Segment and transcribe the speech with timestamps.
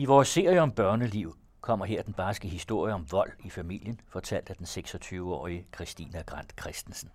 [0.00, 4.50] I vores serie om børneliv kommer her den barske historie om vold i familien, fortalt
[4.50, 7.10] af den 26-årige Christina Grant Christensen.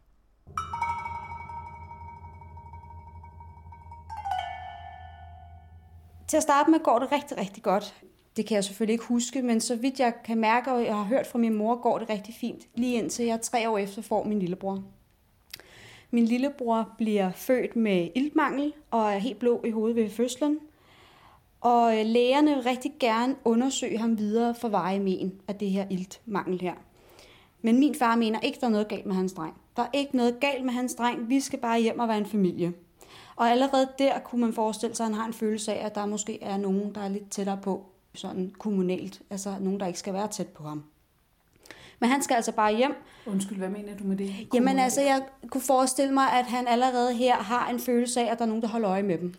[6.27, 7.95] Til at starte med går det rigtig, rigtig godt.
[8.37, 11.03] Det kan jeg selvfølgelig ikke huske, men så vidt jeg kan mærke, og jeg har
[11.03, 12.67] hørt fra min mor, går det rigtig fint.
[12.75, 14.83] Lige indtil jeg tre år efter får min lillebror.
[16.11, 20.59] Min lillebror bliver født med iltmangel og er helt blå i hovedet ved fødslen.
[21.65, 25.85] Og øh, lægerne vil rigtig gerne undersøge ham videre for veje men af det her
[25.89, 26.73] iltmangel her.
[27.61, 29.53] Men min far mener ikke, der er noget galt med hans dreng.
[29.75, 31.29] Der er ikke noget galt med hans dreng.
[31.29, 32.73] Vi skal bare hjem og være en familie.
[33.35, 36.05] Og allerede der kunne man forestille sig, at han har en følelse af, at der
[36.05, 39.21] måske er nogen, der er lidt tættere på, sådan kommunalt.
[39.29, 40.83] Altså nogen, der ikke skal være tæt på ham.
[41.99, 42.95] Men han skal altså bare hjem.
[43.27, 44.33] Undskyld, hvad mener du med det?
[44.53, 48.37] Jamen altså, jeg kunne forestille mig, at han allerede her har en følelse af, at
[48.37, 49.33] der er nogen, der holder øje med dem.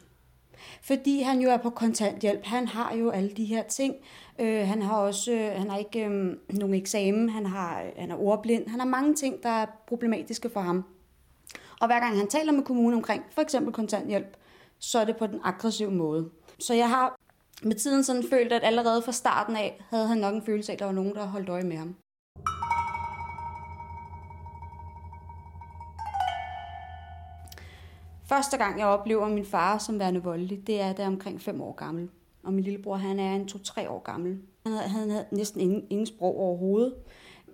[0.86, 2.44] Fordi han jo er på kontanthjælp.
[2.44, 3.94] Han har jo alle de her ting.
[4.38, 8.10] Øh, han har også, øh, han har ikke øh, nogen eksamen, han, har, øh, han
[8.10, 8.68] er ordblind.
[8.68, 10.84] Han har mange ting, der er problematiske for ham.
[11.80, 14.36] Og hver gang han taler med kommunen omkring for eksempel kontanthjælp,
[14.78, 16.30] så er det på den aggressive måde.
[16.58, 17.16] Så jeg har
[17.62, 20.74] med tiden sådan følt, at allerede fra starten af havde han nok en følelse af,
[20.74, 21.94] at der var nogen, der holdt øje med ham.
[28.28, 31.40] Første gang, jeg oplever min far som værende voldelig, det er, da jeg er omkring
[31.40, 32.08] 5 år gammel.
[32.42, 34.38] Og min lillebror, han er en 2-3 år gammel.
[34.66, 36.94] Han havde, han havde næsten ingen, ingen sprog overhovedet.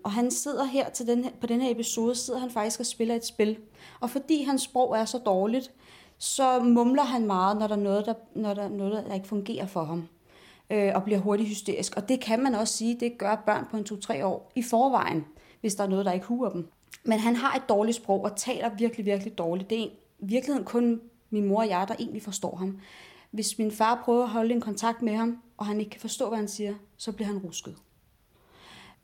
[0.02, 2.86] Og han sidder her til den her, på den her episode, sidder han faktisk og
[2.86, 3.58] spiller et spil.
[4.00, 5.72] Og fordi hans sprog er så dårligt,
[6.18, 9.28] så mumler han meget, når der er noget, der, når der, er noget, der ikke
[9.28, 10.08] fungerer for ham.
[10.70, 11.96] Øh, og bliver hurtigt hysterisk.
[11.96, 15.24] Og det kan man også sige, det gør børn på en 2-3 år i forvejen,
[15.60, 16.68] hvis der er noget, der ikke huer dem.
[17.04, 19.70] Men han har et dårligt sprog og taler virkelig, virkelig dårligt.
[19.70, 19.90] Det er i
[20.22, 22.78] virkeligheden kun min mor og jeg, der egentlig forstår ham.
[23.30, 26.28] Hvis min far prøver at holde en kontakt med ham, og han ikke kan forstå,
[26.28, 27.76] hvad han siger, så bliver han rusket.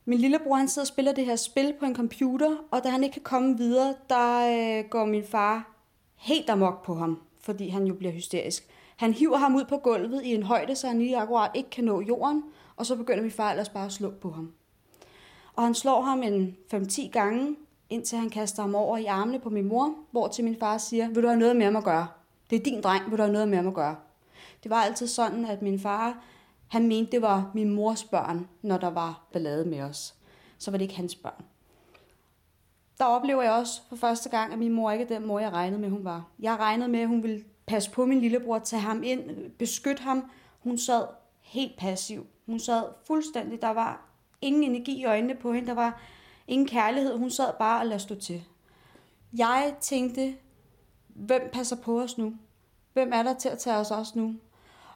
[0.05, 3.05] Min lillebror han sidder og spiller det her spil på en computer, og da han
[3.05, 4.38] ikke kan komme videre, der
[4.81, 5.75] øh, går min far
[6.16, 8.69] helt amok på ham, fordi han jo bliver hysterisk.
[8.97, 11.84] Han hiver ham ud på gulvet i en højde, så han lige akkurat ikke kan
[11.84, 12.42] nå jorden,
[12.76, 14.53] og så begynder min far ellers bare at slå på ham.
[15.54, 17.56] Og han slår ham en 5-10 gange,
[17.91, 21.09] indtil han kaster ham over i armene på min mor, hvor til min far siger,
[21.09, 22.06] vil du have noget med ham at gøre?
[22.50, 23.97] Det er din dreng, vil du have noget med ham at gøre?
[24.62, 26.25] Det var altid sådan, at min far,
[26.69, 30.15] han mente, det var min mors børn, når der var ballade med os.
[30.59, 31.44] Så var det ikke hans børn.
[32.98, 35.53] Der oplever jeg også for første gang, at min mor ikke er den mor, jeg
[35.53, 36.25] regnede med, hun var.
[36.38, 40.31] Jeg regnede med, at hun ville passe på min lillebror, tage ham ind, beskytte ham.
[40.59, 41.06] Hun sad
[41.41, 42.27] helt passiv.
[42.47, 44.09] Hun sad fuldstændig, der var
[44.41, 46.00] ingen energi i øjnene på hende, der var
[46.48, 47.19] ingen kærlighed.
[47.19, 48.44] Hun sad bare og lade stå til.
[49.32, 50.34] Jeg tænkte,
[51.09, 52.34] hvem passer på os nu?
[52.92, 54.34] Hvem er der til at tage os også nu?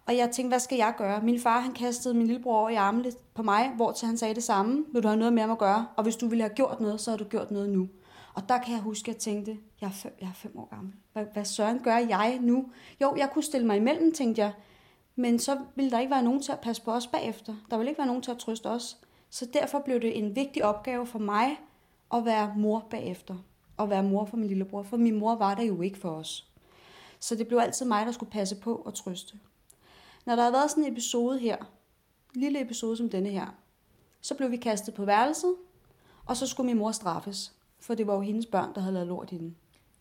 [0.06, 1.20] Og jeg tænkte, hvad skal jeg gøre?
[1.20, 4.34] Min far, han kastede min lillebror over i armene på mig, hvor til han sagde
[4.34, 4.84] det samme.
[4.92, 5.86] Vil du have noget med at gøre?
[5.96, 7.88] Og hvis du ville have gjort noget, så har du gjort noget nu.
[8.34, 10.68] Og der kan jeg huske, at jeg tænkte, jeg er fem, jeg er fem år
[10.70, 10.92] gammel.
[11.12, 12.66] Hvad, hvad søren gør jeg nu?
[13.00, 14.52] Jo, jeg kunne stille mig imellem, tænkte jeg.
[15.16, 17.54] Men så ville der ikke være nogen til at passe på os bagefter.
[17.70, 18.98] Der ville ikke være nogen til at trøste os.
[19.32, 21.60] Så derfor blev det en vigtig opgave for mig
[22.14, 23.34] at være mor bagefter.
[23.76, 24.82] Og være mor for min lillebror.
[24.82, 26.48] For min mor var der jo ikke for os.
[27.18, 29.38] Så det blev altid mig, der skulle passe på og trøste.
[30.26, 31.56] Når der har været sådan en episode her,
[32.34, 33.46] en lille episode som denne her,
[34.20, 35.54] så blev vi kastet på værelset,
[36.26, 39.08] og så skulle min mor straffes, for det var jo hendes børn, der havde lavet
[39.08, 39.56] lort i den.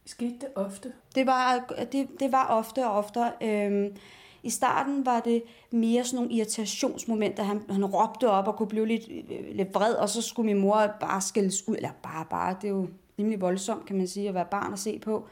[0.06, 0.94] Skete det ofte?
[1.16, 3.32] Det var, det, det var ofte og ofte.
[3.42, 3.96] Øhm,
[4.44, 7.44] i starten var det mere sådan nogle irritationsmomenter.
[7.44, 10.62] Han, han råbte op og kunne blive lidt, øh, lidt vred, og så skulle min
[10.62, 11.76] mor bare skældes ud.
[11.76, 12.88] Eller bare, bare, det er jo
[13.20, 15.28] rimelig voldsomt, kan man sige, at være barn og se på.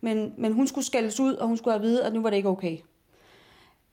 [0.00, 2.36] Men, men hun skulle skældes ud, og hun skulle have vide, at nu var det
[2.36, 2.78] ikke okay.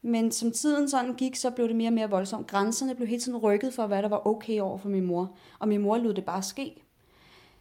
[0.02, 2.48] Men som tiden sådan gik, så blev det mere og mere voldsomt.
[2.48, 5.38] Grænserne blev helt sådan rykket for, hvad der var okay over for min mor.
[5.60, 6.84] Og min mor lod det bare ske.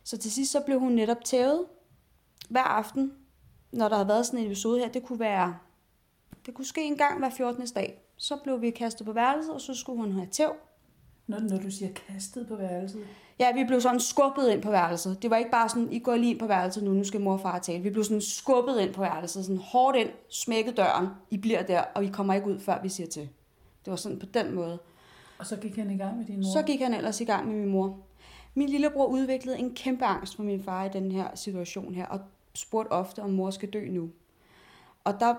[0.05, 1.65] Så til sidst så blev hun netop tævet
[2.49, 3.13] hver aften,
[3.73, 4.89] når der havde været sådan en episode her.
[4.89, 5.55] Det kunne være,
[6.47, 7.67] det kunne ske en gang hver 14.
[7.67, 8.01] dag.
[8.17, 10.53] Så blev vi kastet på værelset, og så skulle hun have tæv.
[11.27, 13.07] Når, når du siger kastet på værelset?
[13.39, 15.23] Ja, vi blev sådan skubbet ind på værelset.
[15.23, 17.33] Det var ikke bare sådan, I går lige ind på værelset nu, nu skal mor
[17.33, 17.83] og far tale.
[17.83, 21.07] Vi blev sådan skubbet ind på værelset, sådan hårdt ind, smækket døren.
[21.31, 23.29] I bliver der, og vi kommer ikke ud, før vi siger til.
[23.85, 24.79] Det var sådan på den måde.
[25.39, 26.53] Og så gik han i gang med din mor?
[26.53, 27.99] Så gik han ellers i gang med min mor.
[28.55, 32.21] Min lillebror udviklede en kæmpe angst for min far i den her situation her, og
[32.55, 34.11] spurgte ofte, om mor skal dø nu.
[35.05, 35.35] Og der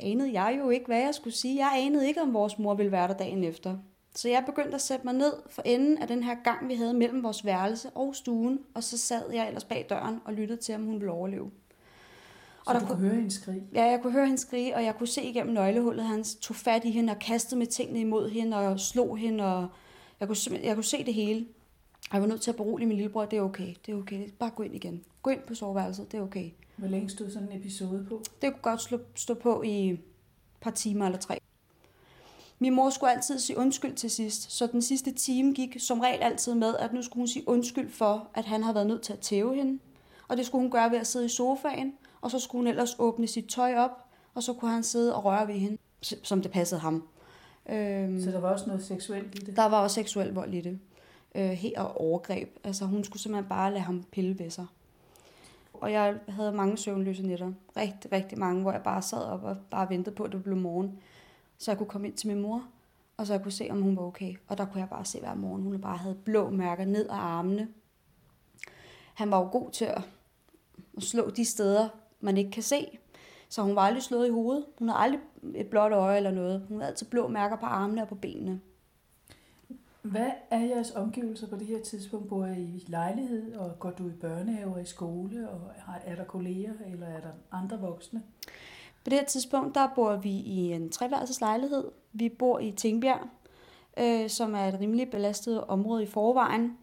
[0.00, 1.56] anede jeg jo ikke, hvad jeg skulle sige.
[1.66, 3.76] Jeg anede ikke, om vores mor ville være der dagen efter.
[4.14, 6.94] Så jeg begyndte at sætte mig ned for enden af den her gang, vi havde
[6.94, 10.74] mellem vores værelse og stuen, og så sad jeg ellers bag døren og lyttede til,
[10.74, 11.50] om hun ville overleve.
[12.66, 13.62] Så der du kunne- kunne høre hende skrige?
[13.74, 16.84] Ja, jeg kunne høre hende skrige, og jeg kunne se igennem nøglehullet, han tog fat
[16.84, 19.68] i hende og kastede med tingene imod hende og slog hende, og
[20.20, 21.46] jeg kunne, jeg kunne se det hele.
[22.10, 24.28] Og Jeg var nødt til at berolige min lillebror, det er okay, det er okay,
[24.38, 25.04] bare gå ind igen.
[25.28, 26.50] Gå ind på soveværelset, det er okay.
[26.76, 28.22] Hvor længe stod sådan en episode på?
[28.42, 30.00] Det kunne godt slå, stå på i et
[30.60, 31.38] par timer eller tre.
[32.58, 36.22] Min mor skulle altid sige undskyld til sidst, så den sidste time gik som regel
[36.22, 39.12] altid med, at nu skulle hun sige undskyld for, at han har været nødt til
[39.12, 39.78] at tæve hende.
[40.28, 42.96] Og det skulle hun gøre ved at sidde i sofaen, og så skulle hun ellers
[42.98, 44.04] åbne sit tøj op,
[44.34, 47.08] og så kunne han sidde og røre ved hende, som det passede ham.
[47.70, 49.56] Øhm, Så der var også noget seksuelt i det?
[49.56, 50.78] der var også seksuel vold i det.
[51.34, 52.56] Øh, og overgreb.
[52.64, 54.66] Altså hun skulle simpelthen bare lade ham pille ved sig.
[55.80, 57.52] Og jeg havde mange søvnløse nætter.
[57.76, 60.56] Rigtig, rigtig mange, hvor jeg bare sad op og bare ventede på, at det blev
[60.56, 60.98] morgen.
[61.58, 62.64] Så jeg kunne komme ind til min mor,
[63.16, 64.34] og så jeg kunne se, om hun var okay.
[64.48, 67.16] Og der kunne jeg bare se hver morgen, hun bare havde blå mærker ned ad
[67.16, 67.68] armene.
[69.14, 70.02] Han var jo god til at
[70.98, 71.88] at slå de steder,
[72.20, 72.98] man ikke kan se.
[73.48, 74.64] Så hun var aldrig slået i hovedet.
[74.78, 75.20] Hun havde aldrig
[75.54, 76.66] et blåt øje eller noget.
[76.68, 78.60] Hun havde altid blå mærker på armene og på benene.
[80.02, 82.28] Hvad er jeres omgivelser på det her tidspunkt?
[82.28, 86.14] Bor I i lejlighed, og går du i børnehave og i skole, og har- er
[86.16, 88.22] der kolleger, eller er der andre voksne?
[89.04, 91.84] På det her tidspunkt, der bor vi i en treværelses lejlighed.
[92.12, 93.20] Vi bor i Tingbjerg,
[93.98, 96.76] øh, som er et rimelig belastet område i forvejen.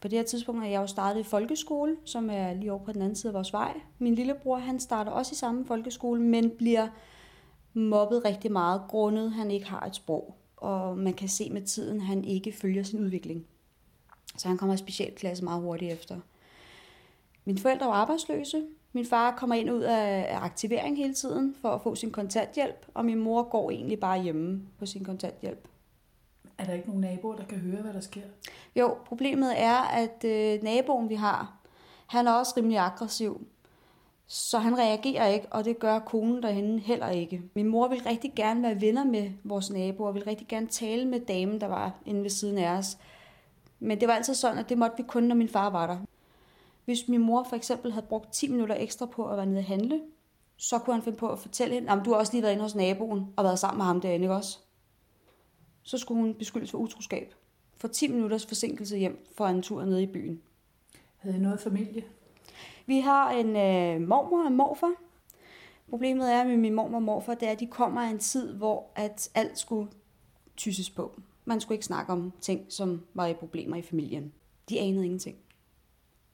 [0.00, 2.92] På det her tidspunkt er jeg jo startet i folkeskole, som er lige over på
[2.92, 3.80] den anden side af vores vej.
[3.98, 6.88] Min lillebror, han starter også i samme folkeskole, men bliver
[7.74, 10.34] mobbet rigtig meget, grundet han ikke har et sprog.
[10.64, 13.46] Og man kan se med tiden, at han ikke følger sin udvikling.
[14.36, 16.20] Så han kommer i specialklasse meget hurtigt efter.
[17.44, 18.62] Mine forældre var arbejdsløse.
[18.92, 22.86] Min far kommer ind og ud af aktivering hele tiden for at få sin kontanthjælp,
[22.94, 25.68] og min mor går egentlig bare hjemme på sin kontanthjælp.
[26.58, 28.22] Er der ikke nogen naboer, der kan høre, hvad der sker?
[28.76, 31.56] Jo, problemet er, at øh, naboen, vi har,
[32.06, 33.46] han er også rimelig aggressiv.
[34.26, 37.42] Så han reagerer ikke, og det gør konen derhen heller ikke.
[37.54, 41.04] Min mor vil rigtig gerne være venner med vores naboer, og ville rigtig gerne tale
[41.04, 42.98] med damen, der var inde ved siden af os.
[43.78, 45.98] Men det var altid sådan, at det måtte vi kun, når min far var der.
[46.84, 49.64] Hvis min mor for eksempel havde brugt 10 minutter ekstra på at være nede og
[49.64, 50.00] handle,
[50.56, 52.62] så kunne han finde på at fortælle hende, at du har også lige været inde
[52.62, 54.58] hos naboen og været sammen med ham derinde, ikke også?
[55.82, 57.34] Så skulle hun beskyldes for utroskab.
[57.76, 60.42] For 10 minutters forsinkelse hjem for en tur nede i byen.
[61.16, 62.04] Havde I noget familie?
[62.86, 64.92] Vi har en øh, mormor og en morfar.
[65.88, 68.52] Problemet er med min mormor og morfar, det er, at de kommer af en tid,
[68.52, 69.90] hvor at alt skulle
[70.56, 71.20] tyses på.
[71.44, 74.32] Man skulle ikke snakke om ting, som var i problemer i familien.
[74.68, 75.36] De anede ingenting.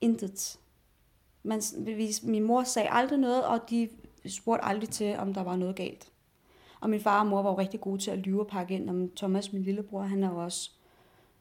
[0.00, 0.58] Intet.
[1.42, 1.62] Man,
[2.22, 3.88] min mor sagde aldrig noget, og de
[4.26, 6.12] spurgte aldrig til, om der var noget galt.
[6.80, 8.90] Og min far og mor var jo rigtig gode til at lyve og pakke ind.
[8.90, 10.70] Om Thomas, min lillebror, han har også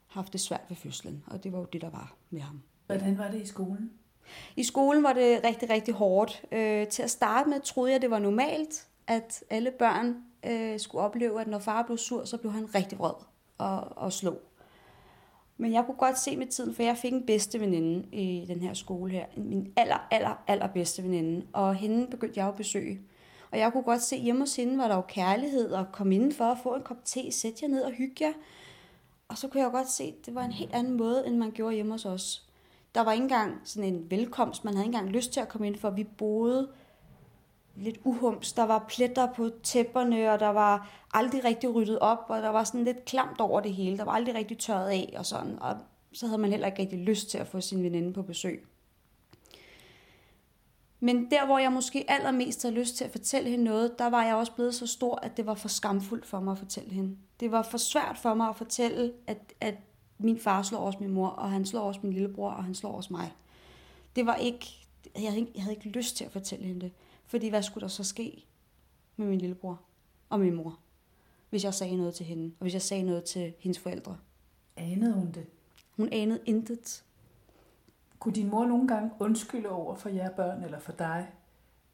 [0.06, 2.62] haft det svært ved fødslen, og det var jo det, der var med ham.
[2.86, 3.90] Hvordan var det i skolen?
[4.56, 6.42] I skolen var det rigtig, rigtig hårdt.
[6.52, 10.16] Øh, til at starte med troede jeg, det var normalt, at alle børn
[10.46, 13.12] øh, skulle opleve, at når far blev sur, så blev han rigtig vred
[13.58, 14.40] og, og slog.
[15.56, 18.60] Men jeg kunne godt se med tiden, for jeg fik en bedste veninde i den
[18.60, 19.26] her skole her.
[19.36, 21.46] Min aller, aller, aller bedste veninde.
[21.52, 23.00] Og hende begyndte jeg at besøge.
[23.50, 26.14] Og jeg kunne godt se, at hjemme hos hende var der jo kærlighed, og komme
[26.14, 28.32] indenfor og få en kop te, sætte jer ned og hygge jer.
[29.28, 31.50] Og så kunne jeg godt se, at det var en helt anden måde, end man
[31.50, 32.49] gjorde hjemme hos os.
[32.94, 34.64] Der var ikke engang sådan en velkomst.
[34.64, 36.68] Man havde ikke engang lyst til at komme ind, for vi boede
[37.76, 38.52] lidt uhums.
[38.52, 42.64] Der var pletter på tæpperne, og der var aldrig rigtig ryddet op, og der var
[42.64, 43.98] sådan lidt klamt over det hele.
[43.98, 45.58] Der var aldrig rigtig tørret af og sådan.
[45.62, 45.76] Og
[46.12, 48.66] så havde man heller ikke rigtig lyst til at få sin veninde på besøg.
[51.00, 54.24] Men der, hvor jeg måske allermest havde lyst til at fortælle hende noget, der var
[54.24, 57.16] jeg også blevet så stor, at det var for skamfuldt for mig at fortælle hende.
[57.40, 59.74] Det var for svært for mig at fortælle, at, at
[60.20, 62.92] min far slår også min mor, og han slår også min lillebror, og han slår
[62.92, 63.32] også mig.
[64.16, 64.66] Det var ikke,
[65.14, 66.92] jeg havde ikke, jeg havde ikke lyst til at fortælle hende det.
[67.26, 68.44] Fordi hvad skulle der så ske
[69.16, 69.80] med min lillebror
[70.28, 70.78] og min mor,
[71.50, 74.16] hvis jeg sagde noget til hende, og hvis jeg sagde noget til hendes forældre?
[74.76, 75.46] Anede hun det?
[75.96, 77.04] Hun anede intet.
[78.18, 81.28] Kunne din mor nogle gange undskylde over for jer børn, eller for dig,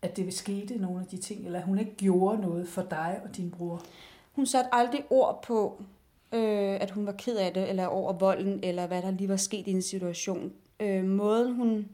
[0.02, 3.20] at det skete nogle af de ting, eller at hun ikke gjorde noget for dig
[3.24, 3.82] og din bror?
[4.32, 5.82] Hun satte aldrig ord på,
[6.36, 9.36] øh, at hun var ked af det, eller over volden, eller hvad der lige var
[9.36, 10.52] sket i en situation.
[10.80, 11.88] Øh, måden hun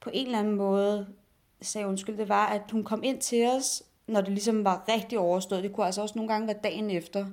[0.00, 1.06] på en eller anden måde
[1.60, 5.18] sagde undskyld, det var, at hun kom ind til os, når det ligesom var rigtig
[5.18, 5.62] overstået.
[5.62, 7.26] Det kunne altså også nogle gange være dagen efter.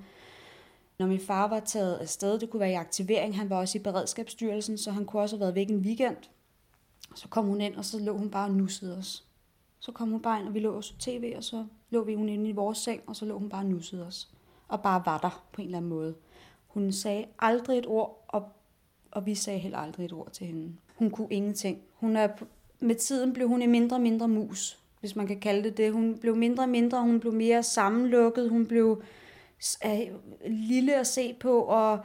[1.00, 3.82] Når min far var taget afsted, det kunne være i aktivering, han var også i
[3.82, 6.18] beredskabsstyrelsen, så han kunne også have været væk en weekend.
[7.16, 9.26] Så kom hun ind, og så lå hun bare og nussede os.
[9.80, 12.16] Så kom hun bare ind, og vi lå og så tv, og så lå vi
[12.16, 14.30] hun inde i vores seng, og så lå hun bare og nussede os.
[14.70, 16.16] Og bare var der på en eller anden måde.
[16.68, 18.44] Hun sagde aldrig et ord, og,
[19.12, 20.76] og vi sagde heller aldrig et ord til hende.
[20.96, 21.82] Hun kunne ingenting.
[21.94, 22.28] Hun er,
[22.80, 24.80] med tiden blev hun en mindre og mindre mus.
[25.00, 25.94] hvis man kan kalde det det.
[25.94, 29.04] Hun blev mindre og mindre, hun blev mere sammenlukket, hun blev
[29.86, 30.00] øh,
[30.48, 32.00] lille at se på, og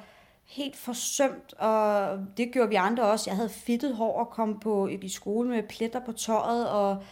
[0.44, 3.30] helt forsømt, og det gjorde vi andre også.
[3.30, 7.02] Jeg havde fittet hår og kom på i skole med pletter på tøjet, og,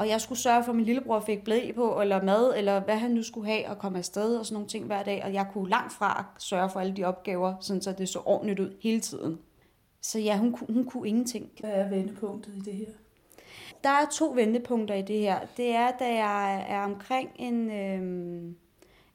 [0.00, 2.96] og jeg skulle sørge for, at min lillebror fik blæ på, eller mad, eller hvad
[2.96, 5.24] han nu skulle have, og komme afsted og sådan nogle ting hver dag.
[5.24, 8.60] Og jeg kunne langt fra sørge for alle de opgaver, sådan så det så ordentligt
[8.60, 9.38] ud hele tiden.
[10.00, 11.50] Så ja, hun, hun kunne ingenting.
[11.60, 12.86] Hvad er vendepunktet i det her?
[13.84, 15.38] Der er to vendepunkter i det her.
[15.56, 18.52] Det er, da jeg er omkring en, øh,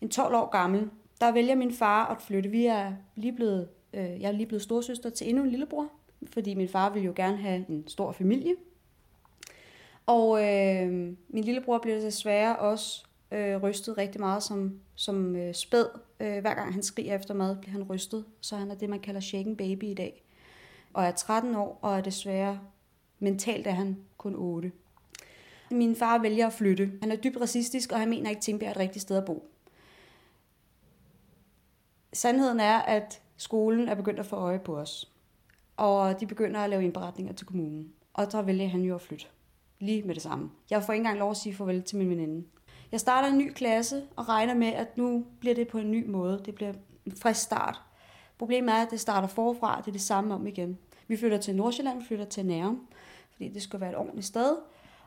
[0.02, 0.90] en 12 år gammel,
[1.22, 2.50] der vælger min far at flytte.
[2.50, 5.88] Vi er lige blevet, øh, jeg er lige blevet storsøster til endnu en lillebror,
[6.34, 8.56] fordi min far ville jo gerne have en stor familie.
[10.06, 10.92] Og øh,
[11.30, 15.86] min lillebror bliver desværre også øh, rystet rigtig meget som, som øh, spæd.
[16.20, 18.26] Øh, hver gang han skriger efter mad, bliver han rystet.
[18.42, 20.24] Så han er det, man kalder shaken baby i dag.
[20.94, 22.60] Og er 13 år, og er desværre
[23.20, 24.72] mentalt er han kun 8.
[25.72, 26.92] Min far vælger at flytte.
[27.02, 29.26] Han er dybt racistisk, og han mener ikke, at Tingbjerg er et rigtigt sted at
[29.26, 29.48] bo.
[32.14, 35.12] Sandheden er, at skolen er begyndt at få øje på os.
[35.78, 37.94] Og de begynder at lave indberetninger til kommunen.
[38.14, 39.26] Og så vælger han jo at flytte.
[39.80, 40.50] Lige med det samme.
[40.70, 42.48] Jeg får ikke engang lov at sige farvel til min veninde.
[42.92, 46.08] Jeg starter en ny klasse og regner med, at nu bliver det på en ny
[46.08, 46.42] måde.
[46.46, 46.74] Det bliver
[47.06, 47.82] en frisk start.
[48.38, 49.82] Problemet er, at det starter forfra.
[49.82, 50.78] Det er det samme om igen.
[51.08, 52.88] Vi flytter til Nordsjælland, vi flytter til Nærum,
[53.32, 54.58] fordi det skal være et ordentligt sted.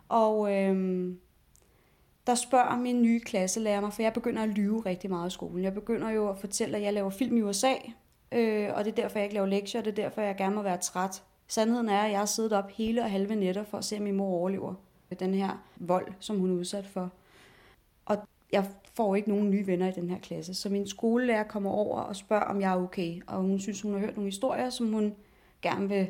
[0.08, 1.20] Og øhm,
[2.26, 5.64] der spørger min nye klasselærer mig, for jeg begynder at lyve rigtig meget i skolen.
[5.64, 7.74] Jeg begynder jo at fortælle, at jeg laver film i USA,
[8.32, 10.54] øh, og det er derfor, jeg ikke laver lektier, og det er derfor, jeg gerne
[10.54, 11.22] må være træt.
[11.48, 14.02] Sandheden er, at jeg har siddet op hele og halve nætter for at se, om
[14.02, 14.74] min mor overlever
[15.20, 17.10] den her vold, som hun er udsat for.
[18.06, 18.16] Og
[18.52, 22.00] jeg får ikke nogen nye venner i den her klasse, så min skolelærer kommer over
[22.00, 23.22] og spørger, om jeg er okay.
[23.26, 25.14] Og hun synes, hun har hørt nogle historier, som hun
[25.62, 26.08] gerne vil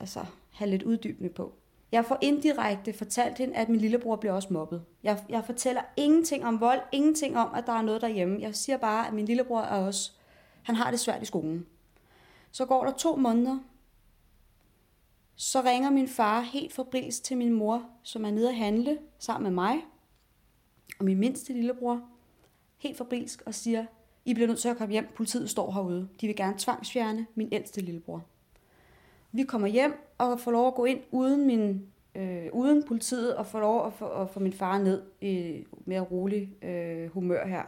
[0.00, 1.52] altså, have lidt uddybende på.
[1.92, 4.82] Jeg får indirekte fortalt hende, at min lillebror bliver også mobbet.
[5.02, 8.40] Jeg, jeg fortæller ingenting om vold, ingenting om, at der er noget derhjemme.
[8.40, 10.12] Jeg siger bare, at min lillebror er også,
[10.62, 11.66] han har det svært i skolen.
[12.50, 13.58] Så går der to måneder,
[15.36, 19.42] så ringer min far helt forbrilsk til min mor, som er nede at handle sammen
[19.42, 19.84] med mig
[20.98, 22.00] og min mindste lillebror,
[22.78, 23.86] helt forbrilsk og siger,
[24.24, 26.08] I bliver nødt til at komme hjem, politiet står herude.
[26.20, 28.24] De vil gerne tvangsfjerne min ældste lillebror.
[29.32, 33.46] Vi kommer hjem og får lov at gå ind uden, min, øh, uden politiet og
[33.46, 37.62] får lov at få, at få min far ned i mere rolig øh, humør her.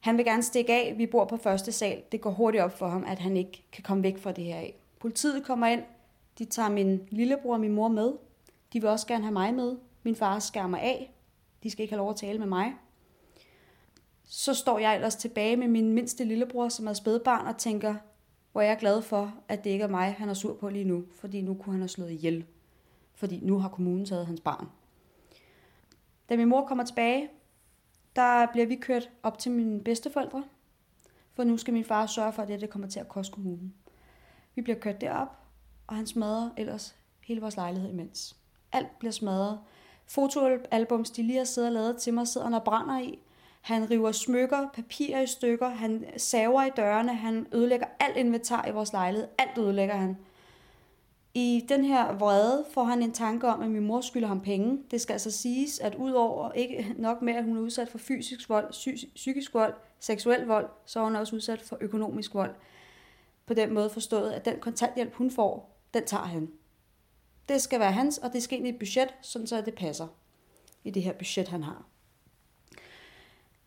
[0.00, 0.94] Han vil gerne stikke af.
[0.96, 2.02] Vi bor på første sal.
[2.12, 4.56] Det går hurtigt op for ham, at han ikke kan komme væk fra det her
[4.56, 4.74] af.
[5.00, 5.82] Politiet kommer ind.
[6.38, 8.12] De tager min lillebror og min mor med.
[8.72, 9.76] De vil også gerne have mig med.
[10.02, 11.14] Min far skærmer af.
[11.62, 12.74] De skal ikke have lov at tale med mig.
[14.24, 17.94] Så står jeg ellers tilbage med min mindste lillebror, som er spædbarn, og tænker,
[18.52, 20.84] hvor jeg er glad for, at det ikke er mig, han er sur på lige
[20.84, 22.44] nu, fordi nu kunne han have slået ihjel.
[23.14, 24.68] Fordi nu har kommunen taget hans barn.
[26.28, 27.28] Da min mor kommer tilbage,
[28.16, 30.44] der bliver vi kørt op til mine bedsteforældre,
[31.32, 33.74] for nu skal min far sørge for, at det, det kommer til at koste kommunen.
[34.54, 35.43] Vi bliver kørt derop,
[35.86, 38.36] og han smadrer ellers hele vores lejlighed imens.
[38.72, 39.58] Alt bliver smadret.
[40.06, 43.18] Fotoalbums, de lige har siddet og lavet til mig, sidder og brænder i.
[43.60, 48.70] Han river smykker, papirer i stykker, han saver i dørene, han ødelægger alt inventar i
[48.70, 49.28] vores lejlighed.
[49.38, 50.16] Alt ødelægger han.
[51.34, 54.78] I den her vrede får han en tanke om, at min mor skylder ham penge.
[54.90, 58.48] Det skal altså siges, at udover ikke nok med, at hun er udsat for fysisk
[58.48, 58.70] vold,
[59.14, 62.54] psykisk vold, seksuel vold, så er hun også udsat for økonomisk vold.
[63.46, 66.48] På den måde forstået, at den kontanthjælp, hun får, den tager han.
[67.48, 70.06] Det skal være hans, og det skal ind i et budget, sådan så det passer
[70.84, 71.84] i det her budget, han har.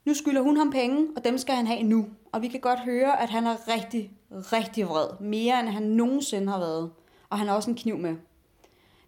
[0.05, 2.09] Nu skylder hun ham penge, og dem skal han have nu.
[2.31, 5.07] Og vi kan godt høre, at han er rigtig, rigtig vred.
[5.19, 6.91] Mere end han nogensinde har været.
[7.29, 8.15] Og han har også en kniv med.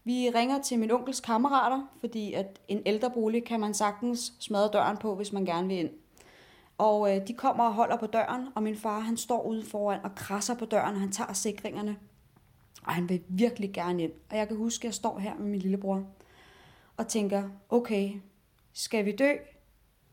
[0.03, 4.97] Vi ringer til min onkels kammerater, fordi at en ældrebolig kan man sagtens smadre døren
[4.97, 5.89] på, hvis man gerne vil ind.
[6.77, 9.99] Og øh, de kommer og holder på døren, og min far han står ude foran
[10.03, 11.97] og krasser på døren, og han tager sikringerne.
[12.85, 14.11] Og han vil virkelig gerne ind.
[14.29, 16.05] Og jeg kan huske, at jeg står her med min lillebror
[16.97, 18.11] og tænker, okay,
[18.73, 19.33] skal vi dø,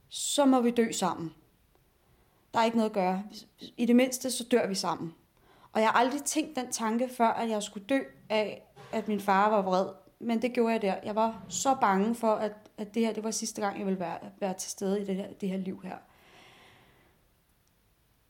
[0.08, 1.34] så må vi dø sammen.
[2.54, 3.22] Der er ikke noget at gøre.
[3.76, 5.14] I det mindste, så dør vi sammen.
[5.72, 9.20] Og jeg har aldrig tænkt den tanke før, at jeg skulle dø af, at min
[9.20, 9.86] far var vred.
[10.18, 10.94] Men det gjorde jeg der.
[11.04, 14.00] Jeg var så bange for, at, at det her det var sidste gang, jeg ville
[14.00, 15.96] være, være til stede i det her, det her liv her.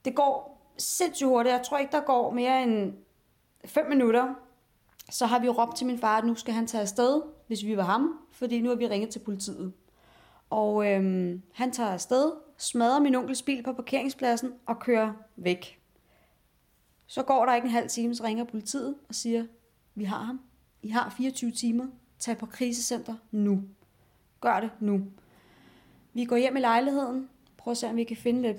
[0.05, 1.52] Det går sindssygt hurtigt.
[1.52, 2.95] Jeg tror ikke, der går mere end
[3.66, 4.35] fem minutter.
[5.11, 7.76] Så har vi råbt til min far, at nu skal han tage afsted, hvis vi
[7.76, 8.18] var ham.
[8.32, 9.73] Fordi nu har vi ringet til politiet.
[10.50, 15.80] Og øhm, han tager afsted, smadrer min onkels bil på parkeringspladsen og kører væk.
[17.06, 19.46] Så går der ikke en halv time, så ringer politiet og siger,
[19.94, 20.40] vi har ham.
[20.82, 21.87] I har 24 timer.
[22.18, 23.62] Tag på krisecenter nu.
[24.40, 25.00] Gør det nu.
[26.12, 27.28] Vi går hjem i lejligheden.
[27.56, 28.56] prøver at se, om vi kan finde lidt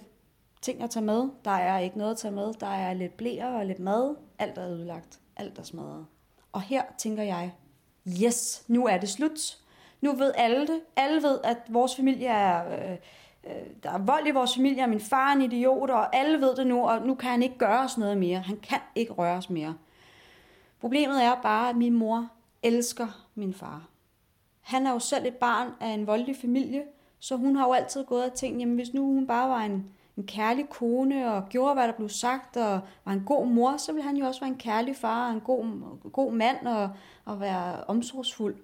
[0.62, 1.30] ting at tage med.
[1.46, 2.54] Der er ikke noget at tage med.
[2.54, 4.16] Der er lidt blære og lidt mad.
[4.40, 5.20] Alt er ødelagt.
[5.36, 6.06] Alt er smadret.
[6.52, 7.54] Og her tænker jeg,
[8.24, 9.58] yes, nu er det slut.
[10.02, 10.82] Nu ved alle det.
[10.96, 12.90] Alle ved, at vores familie er...
[12.92, 12.98] Øh,
[13.44, 16.42] øh, der er vold i vores familie, og min far er en idiot, og alle
[16.42, 18.40] ved det nu, og nu kan han ikke gøre os noget mere.
[18.40, 19.76] Han kan ikke røre os mere.
[20.80, 22.30] Problemet er bare, at min mor
[22.64, 23.88] elsker min far.
[24.62, 26.84] Han er jo selv et barn af en voldelig familie,
[27.20, 29.86] så hun har jo altid gået og tænkt, jamen hvis nu hun bare var en,
[30.18, 33.92] en kærlig kone og gjorde, hvad der blev sagt, og var en god mor, så
[33.92, 35.66] ville han jo også være en kærlig far, og en god,
[36.12, 36.90] god mand og,
[37.26, 38.56] og være omsorgsfuld.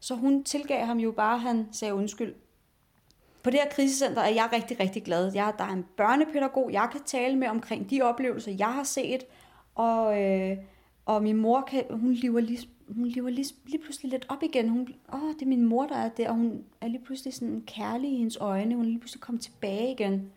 [0.00, 2.34] Så hun tilgav ham jo bare, at han sagde undskyld.
[3.42, 5.32] På det her krisecenter er jeg rigtig, rigtig glad.
[5.34, 9.24] Jeg, der er en børnepædagog, jeg kan tale med omkring de oplevelser, jeg har set,
[9.74, 10.56] og, øh,
[11.06, 14.68] og min mor, kan, hun lever lige, hun lever lige, lige pludselig lidt op igen.
[14.68, 17.62] Hun, åh, det er min mor, der er der, og hun er lige pludselig sådan
[17.66, 18.74] kærlig i hendes øjne.
[18.74, 20.30] Hun er lige pludselig kommet tilbage igen.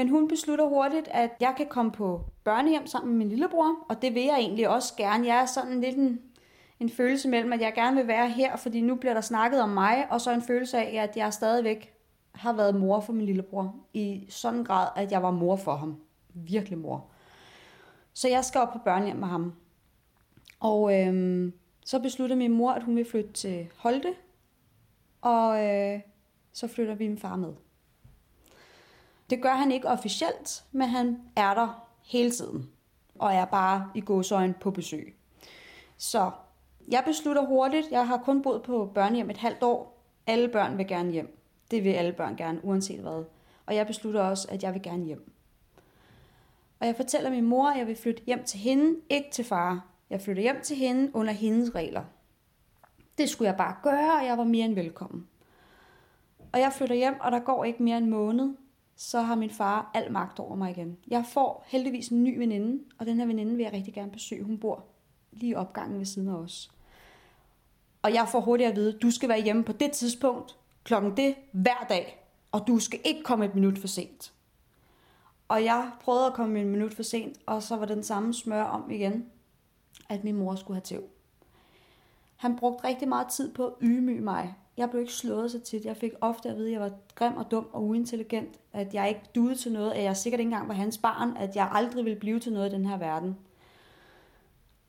[0.00, 4.02] Men hun beslutter hurtigt, at jeg kan komme på børnehjem sammen med min lillebror, og
[4.02, 5.26] det vil jeg egentlig også gerne.
[5.26, 6.20] Jeg er sådan lidt en,
[6.80, 9.68] en følelse mellem, at jeg gerne vil være her, fordi nu bliver der snakket om
[9.68, 11.94] mig, og så en følelse af, at jeg stadigvæk
[12.32, 13.74] har været mor for min lillebror.
[13.94, 15.96] I sådan en grad, at jeg var mor for ham.
[16.34, 17.06] Virkelig mor.
[18.14, 19.52] Så jeg skal op på børnehjem med ham.
[20.60, 21.52] Og øhm,
[21.84, 24.14] så beslutter min mor, at hun vil flytte til Holte,
[25.20, 26.00] og øh,
[26.52, 27.52] så flytter vi min far med.
[29.30, 32.70] Det gør han ikke officielt, men han er der hele tiden,
[33.18, 35.16] og er bare i godsøjen på besøg.
[35.96, 36.30] Så
[36.88, 40.02] jeg beslutter hurtigt, jeg har kun boet på børnehjem et halvt år.
[40.26, 41.38] Alle børn vil gerne hjem.
[41.70, 43.24] Det vil alle børn gerne, uanset hvad.
[43.66, 45.32] Og jeg beslutter også, at jeg vil gerne hjem.
[46.80, 49.86] Og jeg fortæller min mor, at jeg vil flytte hjem til hende, ikke til far.
[50.10, 52.04] Jeg flytter hjem til hende under hendes regler.
[53.18, 55.28] Det skulle jeg bare gøre, og jeg var mere end velkommen.
[56.52, 58.54] Og jeg flytter hjem, og der går ikke mere end en måned,
[59.02, 60.98] så har min far al magt over mig igen.
[61.08, 64.42] Jeg får heldigvis en ny veninde, og den her veninde vil jeg rigtig gerne besøge.
[64.42, 64.84] Hun bor
[65.32, 66.70] lige opgangen ved siden af os.
[68.02, 71.34] Og jeg får hurtigt at vide, du skal være hjemme på det tidspunkt, klokken det,
[71.52, 72.26] hver dag.
[72.52, 74.32] Og du skal ikke komme et minut for sent.
[75.48, 78.62] Og jeg prøvede at komme en minut for sent, og så var den samme smør
[78.62, 79.26] om igen,
[80.08, 81.02] at min mor skulle have tæv.
[82.36, 84.54] Han brugte rigtig meget tid på at ydmyge mig.
[84.80, 85.84] Jeg blev ikke slået så tit.
[85.84, 88.60] Jeg fik ofte at vide, at jeg var grim og dum og uintelligent.
[88.72, 89.90] At jeg ikke duede til noget.
[89.90, 91.36] At jeg sikkert ikke engang var hans barn.
[91.36, 93.36] At jeg aldrig ville blive til noget i den her verden.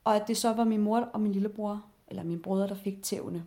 [0.04, 3.04] Og at det så var min mor og min lillebror, eller min brødre, der fik
[3.04, 3.46] tævne.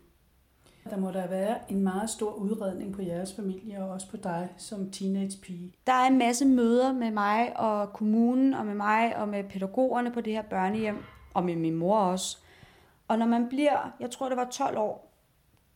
[0.90, 4.48] Der må der være en meget stor udredning på jeres familie, og også på dig
[4.56, 5.72] som teenage-pige.
[5.86, 10.10] Der er en masse møder med mig og kommunen, og med mig og med pædagogerne
[10.10, 10.96] på det her børnehjem,
[11.34, 12.38] og med min mor også.
[13.08, 15.13] Og når man bliver, jeg tror det var 12 år,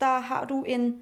[0.01, 0.99] der har du en,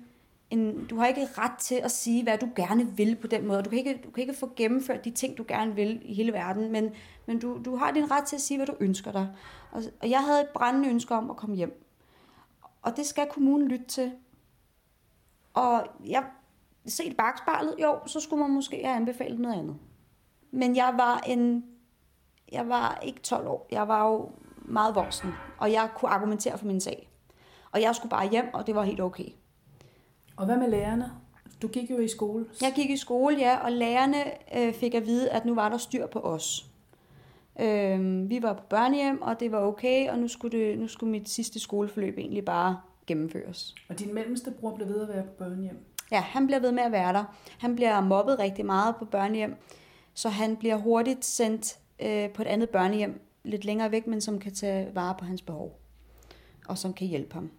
[0.51, 3.63] en, du har ikke ret til at sige, hvad du gerne vil på den måde.
[3.63, 6.33] Du kan ikke, du kan ikke få gennemført de ting, du gerne vil i hele
[6.33, 6.91] verden, men,
[7.27, 9.29] men du, du har din ret til at sige, hvad du ønsker dig.
[9.73, 11.83] Og, og jeg havde et brændende ønske om at komme hjem.
[12.83, 14.13] Og det skal kommunen lytte til.
[15.55, 16.25] Og jeg
[16.87, 19.77] set bagspejlet, jo, så skulle man måske have anbefalet noget andet.
[20.51, 21.65] Men jeg var en,
[22.53, 23.67] jeg var ikke 12 år.
[23.71, 27.09] Jeg var jo meget voksen, og jeg kunne argumentere for min sag.
[27.77, 29.29] Og jeg skulle bare hjem, og det var helt okay.
[30.37, 31.11] Og hvad med lærerne?
[31.62, 32.47] Du gik jo i skole.
[32.62, 34.25] Jeg gik i skole, ja, og lærerne
[34.59, 36.67] øh, fik at vide, at nu var der styr på os.
[37.61, 41.11] Øh, vi var på børnehjem, og det var okay, og nu skulle, det, nu skulle
[41.11, 43.75] mit sidste skoleforløb egentlig bare gennemføres.
[43.89, 45.79] Og din mellemste bror blev ved at være på børnehjem?
[46.12, 47.25] Ja, han bliver ved med at være der.
[47.59, 49.57] Han bliver mobbet rigtig meget på børnehjem,
[50.15, 54.39] så han bliver hurtigt sendt øh, på et andet børnehjem, lidt længere væk, men som
[54.39, 55.79] kan tage vare på hans behov,
[56.69, 57.51] og som kan hjælpe ham.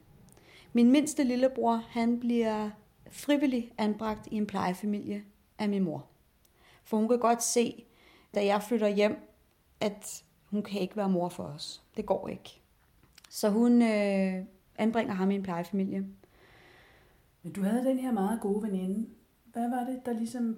[0.77, 2.69] Min mindste lillebror, han bliver
[3.11, 5.23] frivillig anbragt i en plejefamilie
[5.59, 6.05] af min mor.
[6.83, 7.83] For hun kan godt se,
[8.35, 9.17] da jeg flytter hjem,
[9.81, 11.83] at hun kan ikke være mor for os.
[11.95, 12.61] Det går ikke.
[13.29, 14.43] Så hun øh,
[14.77, 16.05] anbringer ham i en plejefamilie.
[17.43, 19.09] Men du havde den her meget gode veninde.
[19.45, 20.57] Hvad var det, der ligesom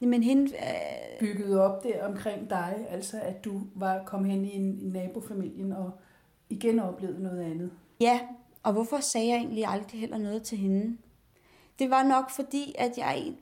[0.00, 0.52] Jamen hende...
[0.52, 1.20] Øh...
[1.20, 2.86] byggede op der omkring dig?
[2.88, 5.90] Altså at du var kom hen i, en, i nabofamilien og
[6.48, 7.70] igen oplevede noget andet?
[8.00, 8.20] Ja,
[8.62, 10.96] og hvorfor sagde jeg egentlig aldrig heller noget til hende?
[11.78, 13.32] Det var nok fordi, at jeg,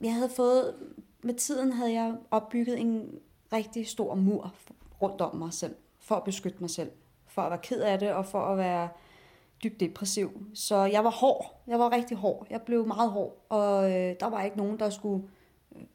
[0.00, 0.74] jeg havde fået...
[1.22, 3.18] Med tiden havde jeg opbygget en
[3.52, 4.54] rigtig stor mur
[5.02, 6.90] rundt om mig selv, for at beskytte mig selv,
[7.26, 8.88] for at være ked af det, og for at være
[9.64, 10.46] dybt depressiv.
[10.54, 11.62] Så jeg var hård.
[11.66, 12.46] Jeg var rigtig hård.
[12.50, 15.28] Jeg blev meget hård, og øh, der var ikke nogen, der skulle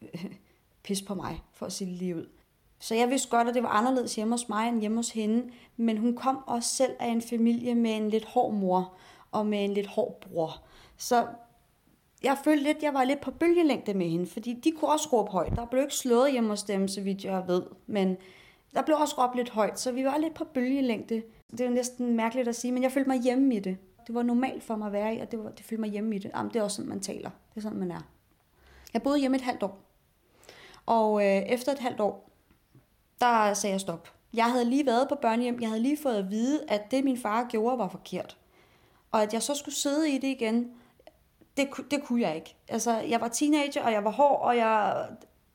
[0.02, 0.26] øh,
[0.84, 2.28] pisse på mig, for at sige det lige ud.
[2.82, 5.52] Så jeg vidste godt, at det var anderledes hjemme hos mig end hjemme hos hende,
[5.78, 8.94] men hun kom også selv af en familie med en lidt hård mor.
[9.32, 10.62] og med en lidt hård bror.
[10.98, 11.28] Så
[12.24, 15.32] jeg følte lidt, jeg var lidt på bølgelængde med hende, fordi de kunne også råbe
[15.32, 15.56] højt.
[15.56, 18.18] Der blev ikke slået hjemme hos dem, så vidt jeg ved, men
[18.74, 21.24] der blev også råbt lidt højt, så vi var lidt på bølgelængde.
[21.52, 23.78] Det er jo næsten mærkeligt at sige, men jeg følte mig hjemme i det.
[24.08, 26.16] Det var normalt for mig at være i, og det, var, det følte mig hjemme
[26.16, 26.32] i det.
[26.36, 27.30] Jamen, det er også sådan, man taler.
[27.50, 28.08] Det er sådan, man er.
[28.94, 29.80] Jeg boede hjemme et halvt år.
[30.86, 32.31] Og øh, efter et halvt år,
[33.22, 34.10] der sagde jeg stop.
[34.34, 35.62] Jeg havde lige været på børnehjem.
[35.62, 38.38] Jeg havde lige fået at vide, at det min far gjorde var forkert.
[39.12, 40.72] Og at jeg så skulle sidde i det igen,
[41.58, 42.56] det, det kunne jeg ikke.
[42.68, 45.06] Altså, jeg var teenager, og jeg var hård, og jeg,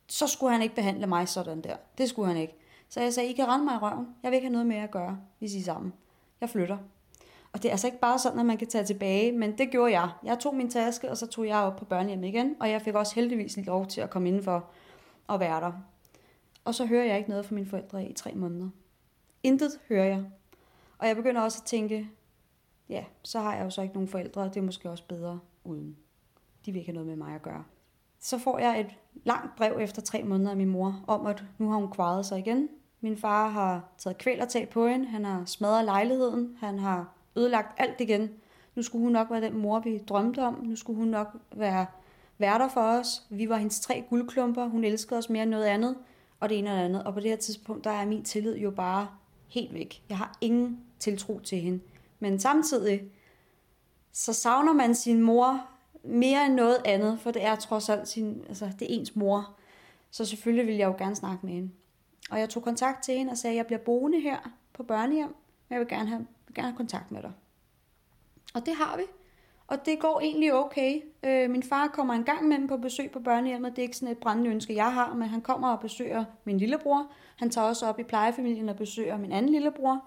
[0.07, 1.75] så skulle han ikke behandle mig sådan der.
[1.97, 2.55] Det skulle han ikke.
[2.89, 4.07] Så jeg sagde, I kan rende mig i røven.
[4.23, 5.93] Jeg vil ikke have noget mere at gøre, hvis I er sammen.
[6.41, 6.77] Jeg flytter.
[7.53, 9.91] Og det er altså ikke bare sådan, at man kan tage tilbage, men det gjorde
[9.91, 10.09] jeg.
[10.23, 12.95] Jeg tog min taske, og så tog jeg op på børnehjem igen, og jeg fik
[12.95, 14.65] også heldigvis lov til at komme indenfor
[15.27, 15.71] og være der.
[16.67, 18.69] Og så hører jeg ikke noget fra mine forældre i tre måneder.
[19.43, 20.23] Intet hører jeg.
[20.97, 22.09] Og jeg begynder også at tænke,
[22.89, 25.97] ja, så har jeg jo så ikke nogen forældre, det er måske også bedre uden.
[26.65, 27.63] De vil ikke have noget med mig at gøre.
[28.19, 31.69] Så får jeg et langt brev efter tre måneder af min mor, om at nu
[31.69, 32.69] har hun kvaret sig igen.
[33.01, 38.01] Min far har taget kvælertag på hende, han har smadret lejligheden, han har ødelagt alt
[38.01, 38.29] igen.
[38.75, 40.53] Nu skulle hun nok være den mor, vi drømte om.
[40.63, 41.85] Nu skulle hun nok være
[42.37, 43.27] værter for os.
[43.29, 44.67] Vi var hendes tre guldklumper.
[44.67, 45.95] Hun elskede os mere end noget andet.
[46.39, 47.03] Og det ene og det andet.
[47.03, 49.07] Og på det her tidspunkt, der er min tillid jo bare
[49.47, 50.03] helt væk.
[50.09, 51.79] Jeg har ingen tiltro til hende.
[52.19, 53.11] Men samtidig,
[54.11, 55.65] så savner man sin mor
[56.03, 59.55] mere end noget andet, for det er trods alt sin, altså, det er ens mor.
[60.11, 61.71] Så selvfølgelig vil jeg jo gerne snakke med hende.
[62.31, 64.37] Og jeg tog kontakt til hende og sagde, at jeg bliver boende her
[64.73, 67.31] på børnehjem, men jeg vil gerne have, vil gerne have kontakt med dig.
[68.53, 69.03] Og det har vi.
[69.67, 71.01] Og det går egentlig okay.
[71.23, 73.71] Øh, min far kommer en gang imellem på besøg på børnehjemmet.
[73.71, 76.57] Det er ikke sådan et brændende ønske, jeg har, men han kommer og besøger min
[76.57, 77.11] lillebror.
[77.37, 80.05] Han tager også op i plejefamilien og besøger min anden lillebror.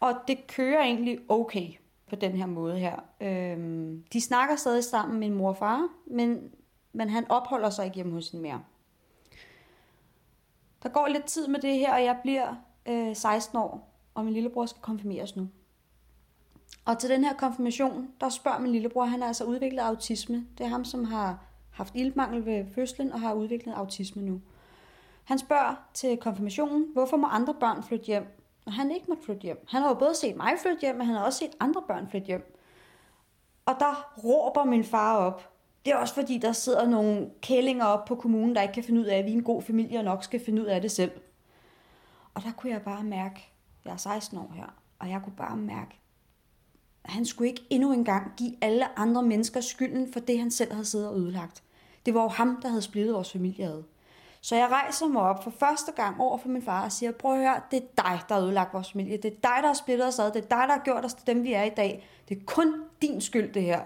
[0.00, 1.68] Og det kører egentlig okay
[2.08, 2.96] på den her måde her.
[3.20, 6.50] Øh, de snakker stadig sammen, min mor og far, men,
[6.92, 8.62] men han opholder sig ikke hjemme hos hende mere.
[10.82, 12.54] Der går lidt tid med det her, og jeg bliver
[12.86, 15.48] øh, 16 år, og min lillebror skal konfirmeres nu.
[16.84, 20.46] Og til den her konfirmation, der spørger min lillebror, han har altså udviklet autisme.
[20.58, 21.38] Det er ham, som har
[21.70, 24.40] haft ildmangel ved fødslen og har udviklet autisme nu.
[25.24, 28.26] Han spørger til konfirmationen, hvorfor må andre børn flytte hjem,
[28.66, 29.66] og han ikke måtte flytte hjem.
[29.68, 32.08] Han har jo både set mig flytte hjem, men han har også set andre børn
[32.08, 32.58] flytte hjem.
[33.66, 35.50] Og der råber min far op.
[35.84, 39.00] Det er også fordi, der sidder nogle kællinger op på kommunen, der ikke kan finde
[39.00, 40.90] ud af, at vi er en god familie og nok skal finde ud af det
[40.90, 41.12] selv.
[42.34, 43.52] Og der kunne jeg bare mærke,
[43.84, 44.66] jeg er 16 år her,
[44.98, 46.00] og jeg kunne bare mærke,
[47.04, 50.84] han skulle ikke endnu engang give alle andre mennesker skylden for det, han selv havde
[50.84, 51.62] siddet og ødelagt.
[52.06, 53.82] Det var jo ham, der havde splittet vores familie ad.
[54.40, 57.32] Så jeg rejser mig op for første gang over for min far og siger, prøv
[57.32, 59.16] at høre, det er dig, der har ødelagt vores familie.
[59.16, 60.26] Det er dig, der har splittet os ad.
[60.26, 62.08] Det er dig, der har gjort os til dem, vi er i dag.
[62.28, 63.80] Det er kun din skyld, det her.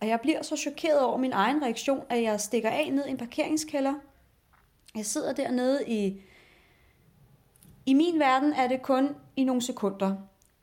[0.00, 3.10] Og jeg bliver så chokeret over min egen reaktion, at jeg stikker af ned i
[3.10, 3.94] en parkeringskælder.
[4.94, 6.20] Jeg sidder dernede i...
[7.86, 10.16] I min verden er det kun i nogle sekunder.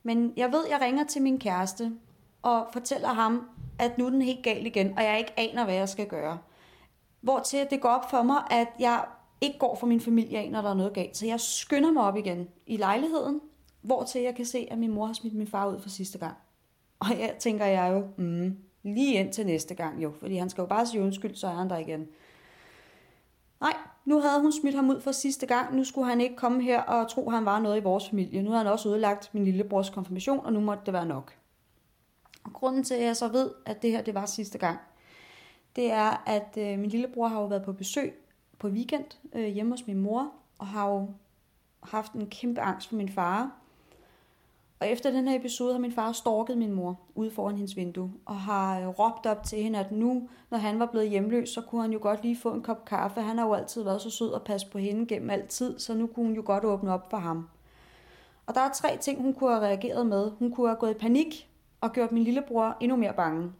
[0.08, 1.92] Men jeg ved, jeg ringer til min kæreste
[2.42, 5.76] og fortæller ham, at nu er den helt galt igen, og jeg ikke aner, hvad
[5.76, 6.38] jeg skal gøre.
[7.22, 9.06] Hvor til det går op for mig, at jeg
[9.42, 11.18] ikke går for min familie af, når der er noget galt.
[11.18, 13.42] Så jeg skynder mig op igen i lejligheden,
[13.82, 16.18] hvor til jeg kan se, at min mor har smidt min far ud for sidste
[16.18, 16.36] gang.
[17.00, 20.62] Og jeg tænker jeg jo, mm, lige ind til næste gang jo, fordi han skal
[20.62, 22.08] jo bare sige undskyld, så er han der igen.
[23.62, 23.74] Nej,
[24.06, 25.76] nu havde hun smidt ham ud for sidste gang.
[25.76, 28.44] Nu skulle han ikke komme her og tro, at han var noget i vores familie.
[28.44, 31.34] Nu havde han også ødelagt min lillebrors konfirmation, og nu måtte det være nok.
[32.44, 34.80] Og grunden til, at jeg så ved, at det her det var sidste gang,
[35.76, 38.14] det er, at øh, min lillebror har jo været på besøg
[38.60, 41.10] på weekend øh, hjemme hos min mor, og har jo
[41.84, 43.52] haft en kæmpe angst for min far.
[44.80, 48.12] Og efter den her episode har min far stalket min mor ude foran hendes vindue,
[48.26, 51.62] og har øh, råbt op til hende, at nu, når han var blevet hjemløs, så
[51.62, 53.22] kunne han jo godt lige få en kop kaffe.
[53.22, 56.08] Han har jo altid været så sød og passe på hende gennem altid, så nu
[56.08, 57.50] kunne hun jo godt åbne op for ham.
[58.48, 60.32] Og der er tre ting, hun kunne have reageret med.
[60.40, 61.50] Hun kunne have gået i panik
[61.82, 63.52] og gjort min lillebror endnu mere bange.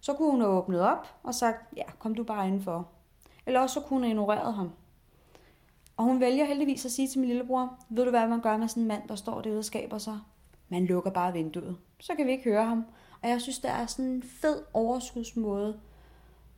[0.00, 2.88] Så kunne hun have åbnet op og sagt, ja, kom du bare indenfor.
[3.46, 4.70] Eller også så kunne hun have ignoreret ham.
[5.98, 8.68] Og hun vælger heldigvis at sige til min lillebror, ved du hvad man gør med
[8.68, 10.18] sådan en mand, der står derude og skaber sig?
[10.68, 11.76] Man lukker bare vinduet.
[12.00, 12.84] Så kan vi ikke høre ham.
[13.22, 15.80] Og jeg synes, det er sådan en fed overskudsmåde,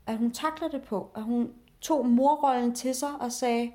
[0.07, 1.11] at hun takler det på.
[1.15, 3.73] At hun tog morrollen til sig og sagde,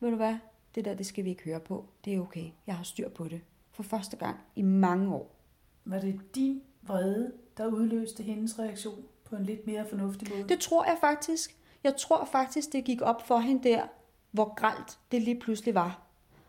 [0.00, 0.36] ved du hvad,
[0.74, 1.84] det der, det skal vi ikke høre på.
[2.04, 2.50] Det er okay.
[2.66, 3.40] Jeg har styr på det.
[3.70, 5.36] For første gang i mange år.
[5.84, 10.48] Var det din vrede, der udløste hendes reaktion på en lidt mere fornuftig måde?
[10.48, 11.56] Det tror jeg faktisk.
[11.84, 13.82] Jeg tror faktisk, det gik op for hende der,
[14.30, 15.98] hvor gralt det lige pludselig var.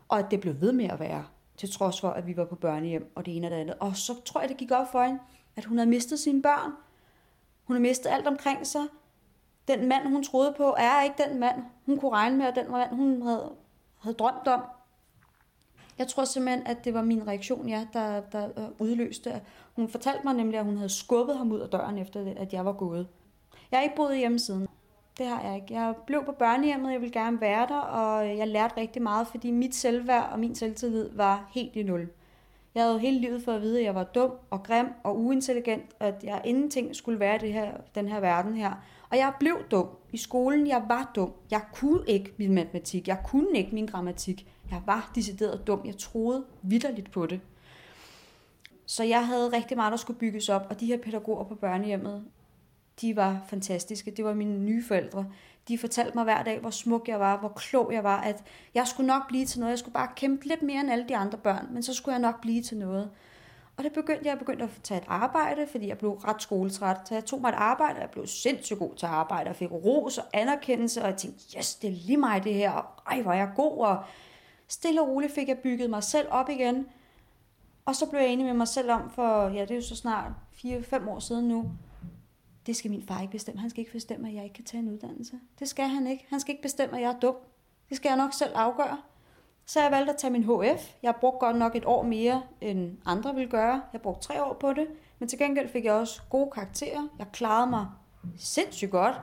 [0.08, 1.24] Og at det blev ved med at være.
[1.56, 3.76] til trods for, at vi var på børnehjem og det ene og det andet.
[3.80, 5.20] Og så tror jeg, det gik op for hende,
[5.56, 6.72] at hun havde mistet sine børn.
[7.64, 8.82] Hun havde mistet alt omkring sig.
[9.68, 12.70] Den mand, hun troede på, er ikke den mand, hun kunne regne med, og den
[12.70, 13.52] mand, hun havde,
[13.98, 14.62] havde drømt om.
[15.98, 19.40] Jeg tror simpelthen, at det var min reaktion, ja, der, der øh, udløste.
[19.76, 22.64] Hun fortalte mig nemlig, at hun havde skubbet ham ud af døren, efter at jeg
[22.64, 23.08] var gået.
[23.70, 24.68] Jeg har ikke boet hjemme siden.
[25.18, 25.74] Det har jeg ikke.
[25.74, 29.50] Jeg blev på børnehjemmet, jeg ville gerne være der, og jeg lærte rigtig meget, fordi
[29.50, 32.08] mit selvværd og min selvtillid var helt i nul.
[32.74, 35.82] Jeg havde hele livet for at vide, at jeg var dum og grim og uintelligent,
[36.00, 38.72] og at jeg ingenting skulle være i det her, den her verden her.
[39.10, 39.88] Og jeg blev dum.
[40.12, 41.32] I skolen, jeg var dum.
[41.50, 43.08] Jeg kunne ikke min matematik.
[43.08, 44.46] Jeg kunne ikke min grammatik.
[44.70, 45.80] Jeg var decideret dum.
[45.84, 47.40] Jeg troede vidderligt på det.
[48.86, 52.24] Så jeg havde rigtig meget, der skulle bygges op, og de her pædagoger på børnehjemmet,
[53.02, 54.10] de var fantastiske.
[54.10, 55.26] Det var mine nye forældre.
[55.68, 58.86] De fortalte mig hver dag, hvor smuk jeg var, hvor klog jeg var, at jeg
[58.86, 59.70] skulle nok blive til noget.
[59.70, 62.20] Jeg skulle bare kæmpe lidt mere end alle de andre børn, men så skulle jeg
[62.20, 63.10] nok blive til noget.
[63.76, 67.08] Og det begyndte jeg begyndte at tage et arbejde, fordi jeg blev ret skoletræt.
[67.08, 69.56] Så jeg tog mig et arbejde, og jeg blev sindssygt god til at arbejde, og
[69.56, 72.84] fik ros og anerkendelse, og jeg tænkte, yes, det er lige mig det her, og
[73.06, 74.04] ej, hvor er jeg god, og
[74.68, 76.86] stille og roligt fik jeg bygget mig selv op igen.
[77.84, 79.96] Og så blev jeg enig med mig selv om, for ja, det er jo så
[79.96, 81.70] snart 4-5 år siden nu,
[82.66, 83.60] det skal min far ikke bestemme.
[83.60, 85.40] Han skal ikke bestemme, at jeg ikke kan tage en uddannelse.
[85.58, 86.26] Det skal han ikke.
[86.28, 87.36] Han skal ikke bestemme, at jeg er dum.
[87.88, 88.98] Det skal jeg nok selv afgøre.
[89.66, 90.94] Så jeg valgte at tage min HF.
[91.02, 93.82] Jeg brugte godt nok et år mere, end andre ville gøre.
[93.92, 94.86] Jeg brugte tre år på det.
[95.18, 97.08] Men til gengæld fik jeg også gode karakterer.
[97.18, 97.86] Jeg klarede mig
[98.36, 99.20] sindssygt godt.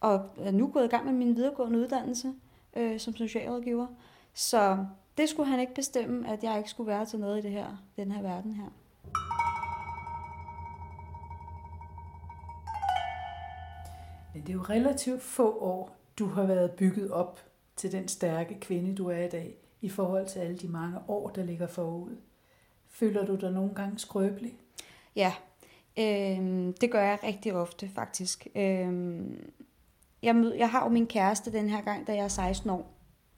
[0.00, 2.32] Og er nu gået i gang med min videregående uddannelse
[2.76, 3.86] øh, som socialrådgiver.
[4.34, 4.86] Så
[5.18, 7.66] det skulle han ikke bestemme, at jeg ikke skulle være til noget i det her,
[7.96, 8.68] den her verden her.
[14.38, 17.40] Men det er jo relativt få år, du har været bygget op
[17.76, 21.28] til den stærke kvinde, du er i dag, i forhold til alle de mange år,
[21.28, 22.16] der ligger forud.
[22.88, 24.58] Føler du dig nogle gange skrøbelig?
[25.16, 25.32] Ja,
[25.98, 28.46] øh, det gør jeg rigtig ofte faktisk.
[28.54, 29.16] Øh,
[30.22, 32.94] jeg, mød, jeg har jo min kæreste den her gang, da jeg er 16 år.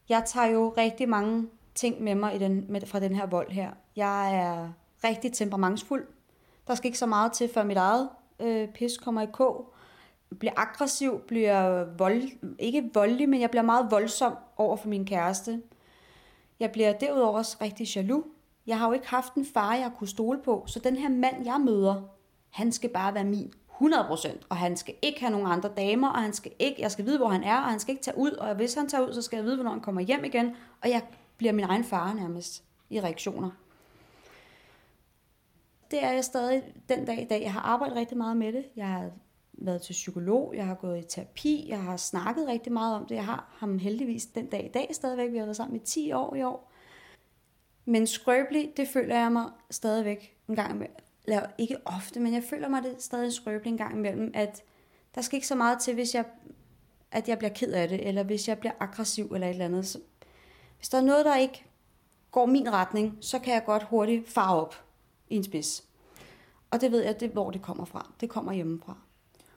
[0.09, 3.51] Jeg tager jo rigtig mange ting med mig i den, med, fra den her vold
[3.51, 3.71] her.
[3.97, 4.73] Jeg er
[5.05, 6.07] rigtig temperamentsfuld.
[6.67, 8.09] Der skal ikke så meget til, før mit eget
[8.41, 9.75] øh, pis kommer i kog
[10.39, 12.23] bliver aggressiv, bliver vold,
[12.59, 15.63] ikke voldelig, men jeg bliver meget voldsom over for min kæreste.
[16.61, 18.25] Jeg bliver derudover også rigtig jaloux.
[18.67, 21.45] Jeg har jo ikke haft en far, jeg kunne stole på, så den her mand,
[21.45, 22.03] jeg møder,
[22.51, 26.23] han skal bare være min 100%, og han skal ikke have nogen andre damer, og
[26.23, 28.31] han skal ikke, jeg skal vide, hvor han er, og han skal ikke tage ud,
[28.31, 30.91] og hvis han tager ud, så skal jeg vide, hvornår han kommer hjem igen, og
[30.91, 31.03] jeg
[31.37, 33.51] bliver min egen far nærmest i reaktioner.
[35.91, 37.43] Det er jeg stadig den dag i dag.
[37.43, 38.65] Jeg har arbejdet rigtig meget med det.
[38.77, 39.11] Jeg har
[39.61, 43.15] været til psykolog, jeg har gået i terapi, jeg har snakket rigtig meget om det.
[43.15, 45.33] Jeg har ham heldigvis den dag i dag stadigvæk.
[45.33, 46.73] Vi har været sammen i 10 år i år.
[47.85, 50.97] Men skrøbelig, det føler jeg mig stadigvæk en gang imellem.
[51.25, 54.63] Eller ikke ofte, men jeg føler mig det stadig skrøbelig en gang imellem, at
[55.15, 56.25] der skal ikke så meget til, hvis jeg,
[57.11, 59.87] at jeg bliver ked af det, eller hvis jeg bliver aggressiv eller et eller andet.
[59.87, 59.99] Så
[60.77, 61.65] hvis der er noget, der ikke
[62.31, 64.75] går min retning, så kan jeg godt hurtigt farve op
[65.29, 65.85] i en spids.
[66.71, 68.13] Og det ved jeg, det, hvor det kommer fra.
[68.21, 68.97] Det kommer hjemmefra.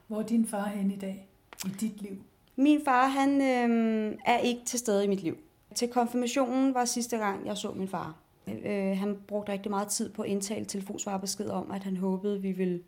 [0.07, 1.29] Hvor er din far hen i dag
[1.65, 2.23] i dit liv?
[2.55, 5.37] Min far, han øh, er ikke til stede i mit liv.
[5.75, 8.15] Til konfirmationen var sidste gang, jeg så min far.
[8.47, 12.51] Øh, han brugte rigtig meget tid på at indtale telefonsvarbesked om, at han håbede, vi
[12.51, 12.83] ville,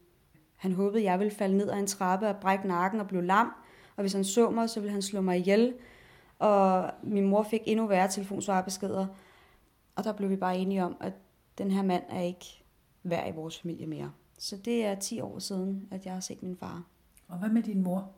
[0.56, 3.52] han håbede, jeg ville falde ned ad en trappe og brække nakken og blive lam.
[3.96, 5.74] Og hvis han så mig, så ville han slå mig ihjel.
[6.40, 9.08] Og min mor fik endnu værre telefonsvarbeskeder.
[9.96, 11.14] Og der blev vi bare enige om, at
[11.58, 12.64] den her mand er ikke
[13.04, 14.12] værd i vores familie mere.
[14.38, 16.84] Så det er 10 år siden, at jeg har set min far.
[17.28, 18.12] Og hvad med din mor?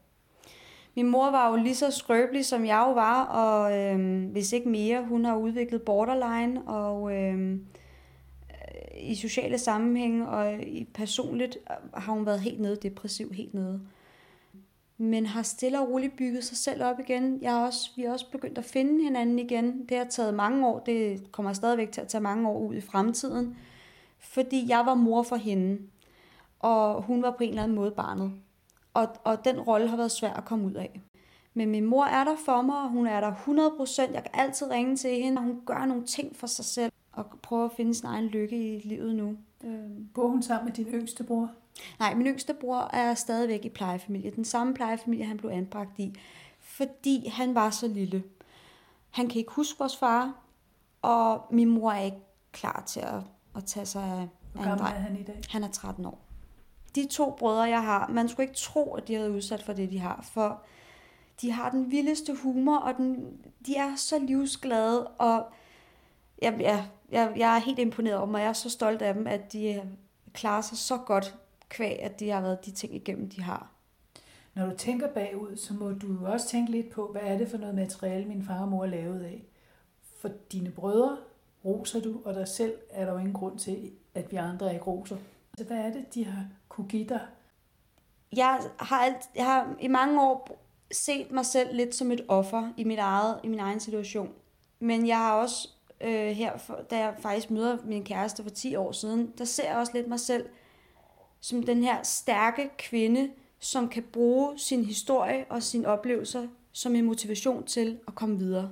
[0.98, 4.70] Min mor var jo lige så skrøbelig, som jeg jo var, og øh, hvis ikke
[4.70, 7.65] mere, hun har udviklet borderline, og øhm,
[8.50, 13.54] øh, i sociale sammenhænge og i personligt øh, har hun været helt nede, depressiv, helt
[13.54, 13.82] nede.
[14.98, 17.39] Men har stille og roligt bygget sig selv op igen.
[17.41, 19.86] Jeg er også, vi er også begyndt at finde hinanden igen.
[19.89, 22.82] Det har taget mange år, det kommer stadigvæk til at tage mange år ud i
[22.82, 23.58] fremtiden.
[24.20, 25.82] Fordi jeg var mor for hende,
[26.60, 28.32] og hun var på en eller anden måde barnet.
[28.98, 31.02] Og, og den rolle har været svær at komme ud af.
[31.54, 34.14] Men min mor er der for mig, og hun er der 100%.
[34.14, 37.26] Jeg kan altid ringe til hende, og hun gør nogle ting for sig selv, og
[37.42, 39.38] prøver at finde sin egen lykke i livet nu.
[39.64, 40.10] Øhm.
[40.14, 41.52] Bor hun sammen med din yngste bror?
[42.00, 44.32] Nej, min yngste bror er stadigvæk i plejefamilie.
[44.32, 46.16] Den samme plejefamilie, han blev anbragt i.
[46.60, 48.24] Fordi han var så lille.
[49.10, 50.34] Han kan ikke huske vores far,
[51.02, 53.22] og min mor er ikke klar til at,
[53.56, 55.42] at tage sig af Hvor gammel er han i dag?
[55.50, 56.27] Han er 13 år
[56.95, 59.91] de to brødre, jeg har, man skulle ikke tro, at de havde udsat for det,
[59.91, 60.62] de har, for
[61.41, 65.45] de har den vildeste humor, og den, de er så livsglade, og
[66.41, 69.13] jeg, jeg, jeg, jeg er helt imponeret over dem, og jeg er så stolt af
[69.13, 69.84] dem, at de øh,
[70.34, 71.36] klarer sig så godt
[71.69, 73.71] kvæg, at de har været de ting igennem, de har.
[74.54, 77.50] Når du tænker bagud, så må du jo også tænke lidt på, hvad er det
[77.50, 79.43] for noget materiale, min far og mor er lavet af.
[80.19, 81.17] For dine brødre
[81.65, 84.86] roser du, og dig selv er der jo ingen grund til, at vi andre ikke
[84.86, 85.17] roser.
[85.58, 86.45] Så hvad er det, de har
[86.78, 87.22] kunne give dig?
[88.36, 92.74] Jeg har, alt, jeg har i mange år set mig selv lidt som et offer
[92.78, 94.30] i, mit eget, i min egen situation.
[94.80, 95.70] Men jeg har også
[96.02, 99.70] øh, her, for, da jeg faktisk møder min kæreste for 10 år siden, der ser
[99.70, 100.50] jeg også lidt mig selv
[101.42, 107.06] som den her stærke kvinde, som kan bruge sin historie og sine oplevelser som en
[107.06, 108.70] motivation til at komme videre.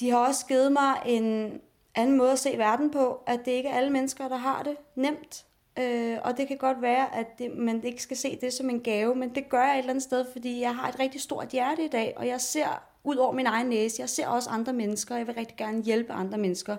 [0.00, 1.60] De har også givet mig en
[1.94, 4.76] anden måde at se verden på, at det ikke er alle mennesker, der har det
[4.94, 5.44] nemt.
[5.78, 8.80] Øh, og det kan godt være, at det, man ikke skal se det som en
[8.80, 11.48] gave, men det gør jeg et eller andet sted, fordi jeg har et rigtig stort
[11.48, 14.72] hjerte i dag, og jeg ser ud over min egen næse, jeg ser også andre
[14.72, 16.76] mennesker, og jeg vil rigtig gerne hjælpe andre mennesker.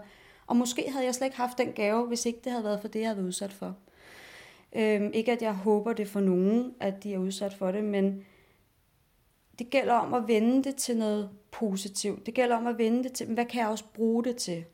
[0.47, 2.87] Og måske havde jeg slet ikke haft den gave, hvis ikke det havde været for
[2.87, 3.75] det, jeg havde været udsat for.
[4.75, 8.25] Øhm, ikke at jeg håber det for nogen, at de er udsat for det, men
[9.59, 12.25] det gælder om at vende det til noget positivt.
[12.25, 14.65] Det gælder om at vende det til, hvad kan jeg også bruge det til?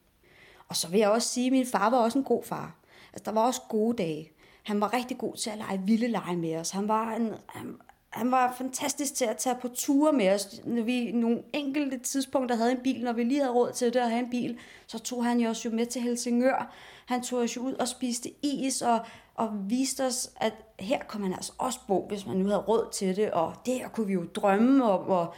[0.67, 2.78] Og så vil jeg også sige, at min far var også en god far.
[3.13, 4.31] Altså, der var også gode dage.
[4.63, 6.69] Han var rigtig god til at lege vilde lege med os.
[6.69, 7.75] Han var, en, han,
[8.09, 10.61] han var fantastisk til at tage på ture med os.
[10.65, 13.99] Når vi nogle enkelte tidspunkter havde en bil, når vi lige havde råd til det
[13.99, 16.73] at have en bil, så tog han jo os jo med til Helsingør.
[17.05, 18.99] Han tog os jo ud og spiste is og,
[19.35, 22.87] og viste os, at her kunne man altså også bo, hvis man nu havde råd
[22.91, 25.09] til det, og der kunne vi jo drømme om.
[25.09, 25.33] Og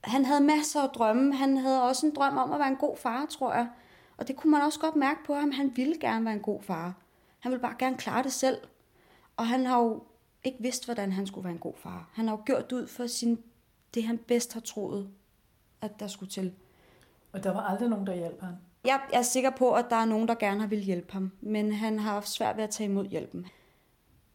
[0.00, 1.34] han havde masser af drømme.
[1.34, 3.68] Han havde også en drøm om at være en god far, tror jeg.
[4.22, 5.50] Og det kunne man også godt mærke på ham.
[5.50, 6.94] Han ville gerne være en god far.
[7.38, 8.58] Han ville bare gerne klare det selv.
[9.36, 10.02] Og han har jo
[10.44, 12.10] ikke vidst, hvordan han skulle være en god far.
[12.12, 13.38] Han har jo gjort ud for sin,
[13.94, 15.10] det, han bedst har troet,
[15.80, 16.54] at der skulle til.
[17.32, 18.54] Og der var aldrig nogen, der hjalp ham?
[18.84, 21.72] Jeg er sikker på, at der er nogen, der gerne har vil hjælpe ham, men
[21.72, 23.46] han har haft svært ved at tage imod hjælpen.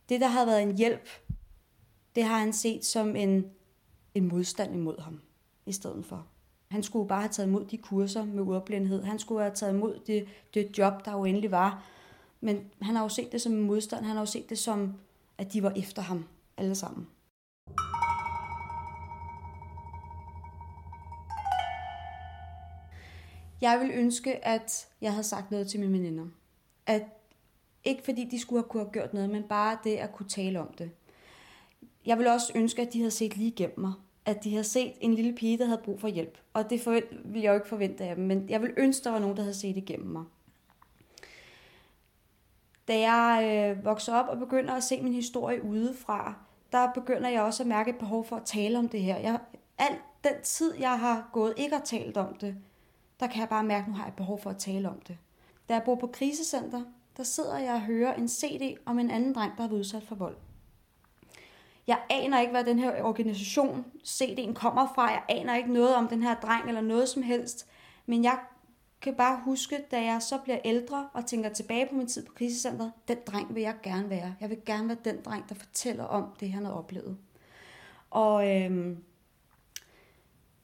[0.10, 1.10] Det, der har været en hjælp,
[2.15, 3.52] det har han set som en,
[4.15, 5.21] en modstand imod ham
[5.65, 6.28] i stedet for.
[6.71, 9.03] Han skulle bare have taget imod de kurser med ordblindhed.
[9.03, 11.84] Han skulle have taget imod det, det job, der jo endelig var.
[12.41, 14.06] Men han har jo set det som en modstand.
[14.06, 14.93] Han har jo set det som,
[15.38, 16.25] at de var efter ham
[16.58, 17.08] alle sammen.
[23.62, 26.25] Jeg vil ønske, at jeg havde sagt noget til mine veninder.
[26.86, 27.03] At
[27.84, 30.60] ikke fordi de skulle have kunne have gjort noget, men bare det at kunne tale
[30.60, 30.91] om det.
[32.06, 33.93] Jeg vil også ønske, at de havde set lige igennem mig.
[34.28, 36.38] At de havde set en lille pige, der havde brug for hjælp.
[36.54, 39.10] Og det forvent, ville jeg jo ikke forvente af dem, men jeg vil ønske, der
[39.10, 40.24] var nogen, der havde set igennem mig.
[42.88, 46.34] Da jeg øh, vokser op og begynder at se min historie udefra,
[46.72, 49.18] der begynder jeg også at mærke et behov for at tale om det her.
[49.18, 49.40] Jeg,
[49.78, 52.56] al den tid, jeg har gået ikke og talt om det,
[53.20, 55.18] der kan jeg bare mærke, at nu har jeg behov for at tale om det.
[55.70, 56.82] Da jeg bor på krisecenter,
[57.18, 60.04] der sidder jeg og hører en CD om en anden dreng, der har været udsat
[60.04, 60.36] for vold.
[61.88, 65.12] Jeg aner ikke, hvad den her organisation, CD'en, kommer fra.
[65.12, 67.67] Jeg aner ikke noget om den her dreng eller noget som helst.
[68.06, 68.39] Men jeg
[69.02, 72.34] kan bare huske, da jeg så bliver ældre og tænker tilbage på min tid på
[72.34, 74.36] krisecenteret, den dreng vil jeg gerne være.
[74.41, 77.17] Jeg vil gerne være den dreng, der fortæller om det, han har oplevet.
[78.10, 78.97] Og øhm,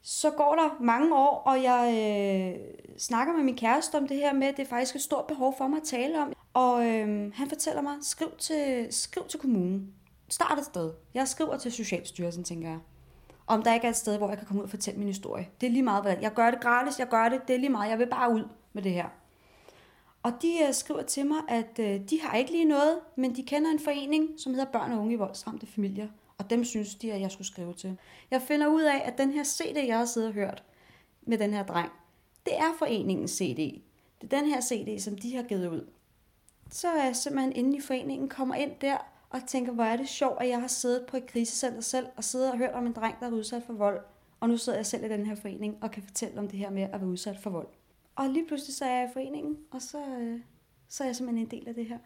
[0.01, 2.59] så går der mange år, og jeg øh,
[2.97, 5.55] snakker med min kæreste om det her med, at det er faktisk et stort behov
[5.57, 6.33] for mig at tale om.
[6.53, 9.93] Og øh, han fortæller mig, skriv til, skriv til kommunen.
[10.33, 10.91] Start et sted.
[11.13, 12.79] Jeg skriver til Socialstyrelsen, tænker jeg.
[13.47, 15.49] Om der ikke er et sted, hvor jeg kan komme ud og fortælle min historie.
[15.61, 17.69] Det er lige meget, hvad jeg gør det gratis, jeg gør det, det er lige
[17.69, 17.89] meget.
[17.89, 18.43] Jeg vil bare ud
[18.73, 19.07] med det her.
[20.23, 23.43] Og de øh, skriver til mig, at øh, de har ikke lige noget, men de
[23.43, 27.13] kender en forening, som hedder Børn og Unge i Voldsramte Familier og dem synes de,
[27.13, 27.97] at jeg skulle skrive til.
[28.31, 30.63] Jeg finder ud af, at den her CD, jeg har siddet og hørt
[31.21, 31.91] med den her dreng,
[32.45, 33.81] det er foreningens CD.
[34.21, 35.87] Det er den her CD, som de har givet ud.
[36.69, 38.97] Så er jeg simpelthen inde i foreningen, kommer ind der
[39.33, 42.23] og tænker, hvor er det sjovt, at jeg har siddet på et krisecenter selv og
[42.23, 44.01] siddet og hørt om en dreng, der er udsat for vold.
[44.39, 46.69] Og nu sidder jeg selv i den her forening og kan fortælle om det her
[46.69, 47.67] med at være udsat for vold.
[48.15, 50.39] Og lige pludselig så er jeg i foreningen, og så, øh,
[50.89, 51.97] så er jeg simpelthen en del af det her.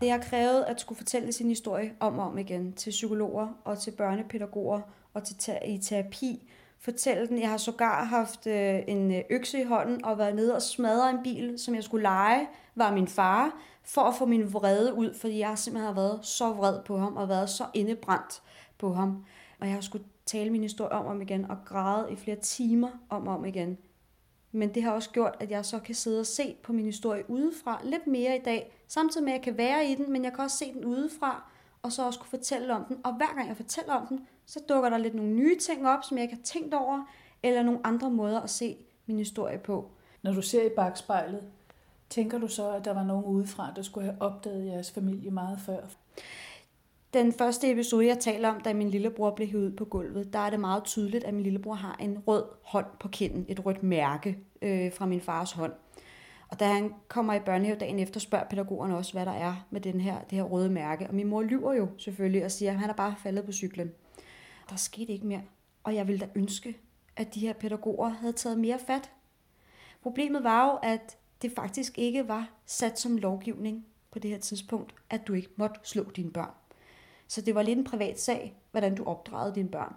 [0.00, 3.78] Det har krævet at skulle fortælle sin historie om og om igen til psykologer og
[3.78, 4.80] til børnepædagoger
[5.14, 6.50] og til i terapi.
[6.80, 7.40] Fortælle den.
[7.40, 11.10] Jeg har sågar haft øh, en øh, økse i hånden og været nede og smadre
[11.10, 15.14] en bil, som jeg skulle lege, var min far, for at få min vrede ud,
[15.14, 18.42] fordi jeg simpelthen har været så vred på ham og været så indebrændt
[18.78, 19.24] på ham.
[19.60, 22.36] Og jeg har skulle tale min historie om og om igen og græde i flere
[22.36, 23.78] timer om og om igen.
[24.52, 27.30] Men det har også gjort, at jeg så kan sidde og se på min historie
[27.30, 30.32] udefra lidt mere i dag, samtidig med at jeg kan være i den, men jeg
[30.32, 31.50] kan også se den udefra
[31.82, 32.96] og så også kunne fortælle om den.
[33.04, 36.04] Og hver gang jeg fortæller om den, så dukker der lidt nogle nye ting op,
[36.04, 37.02] som jeg ikke har tænkt over,
[37.42, 38.76] eller nogle andre måder at se
[39.06, 39.90] min historie på.
[40.22, 41.44] Når du ser i bagspejlet,
[42.10, 45.60] tænker du så, at der var nogen udefra, der skulle have opdaget jeres familie meget
[45.60, 45.80] før?
[47.12, 50.50] Den første episode, jeg taler om, da min lillebror blev hævet på gulvet, der er
[50.50, 54.38] det meget tydeligt, at min lillebror har en rød hånd på kinden, et rødt mærke
[54.62, 55.72] øh, fra min fars hånd.
[56.48, 59.80] Og da han kommer i børnehave dagen efter, spørger pædagogerne også, hvad der er med
[59.80, 61.08] den her, det her røde mærke.
[61.08, 63.92] Og min mor lyver jo selvfølgelig og siger, at han er bare faldet på cyklen.
[64.70, 65.42] Der skete ikke mere.
[65.84, 66.76] Og jeg ville da ønske,
[67.16, 69.10] at de her pædagoger havde taget mere fat.
[70.02, 74.94] Problemet var jo, at det faktisk ikke var sat som lovgivning på det her tidspunkt,
[75.10, 76.50] at du ikke måtte slå dine børn.
[77.28, 79.94] Så det var lidt en privat sag, hvordan du opdragede dine børn.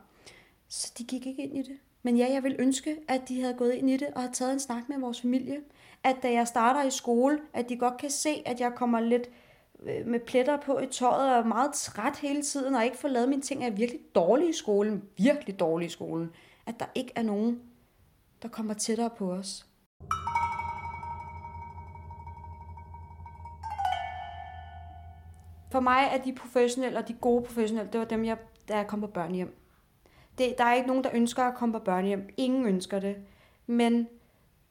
[0.67, 1.77] Så de gik ikke ind i det.
[2.03, 4.53] Men ja, jeg vil ønske, at de havde gået ind i det og havde taget
[4.53, 5.57] en snak med vores familie.
[6.03, 9.29] At da jeg starter i skole, at de godt kan se, at jeg kommer lidt
[9.83, 13.07] øh, med pletter på i tøjet og er meget træt hele tiden og ikke får
[13.07, 16.31] lavet mine ting, er virkelig dårlig i skolen, virkelig dårlig i skolen.
[16.65, 17.61] At der ikke er nogen,
[18.41, 19.65] der kommer tættere på os.
[25.71, 28.37] For mig er de professionelle og de gode professionelle, det var dem, jeg,
[28.67, 29.57] da jeg kom på børnehjem.
[30.37, 32.29] Det, der er ikke nogen, der ønsker at komme på børnehjem.
[32.37, 33.15] Ingen ønsker det.
[33.67, 34.07] Men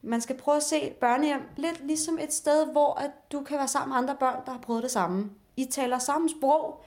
[0.03, 3.69] man skal prøve at se børnehjem lidt ligesom et sted, hvor at du kan være
[3.69, 5.31] sammen med andre børn, der har prøvet det samme.
[5.57, 6.85] I taler samme sprog,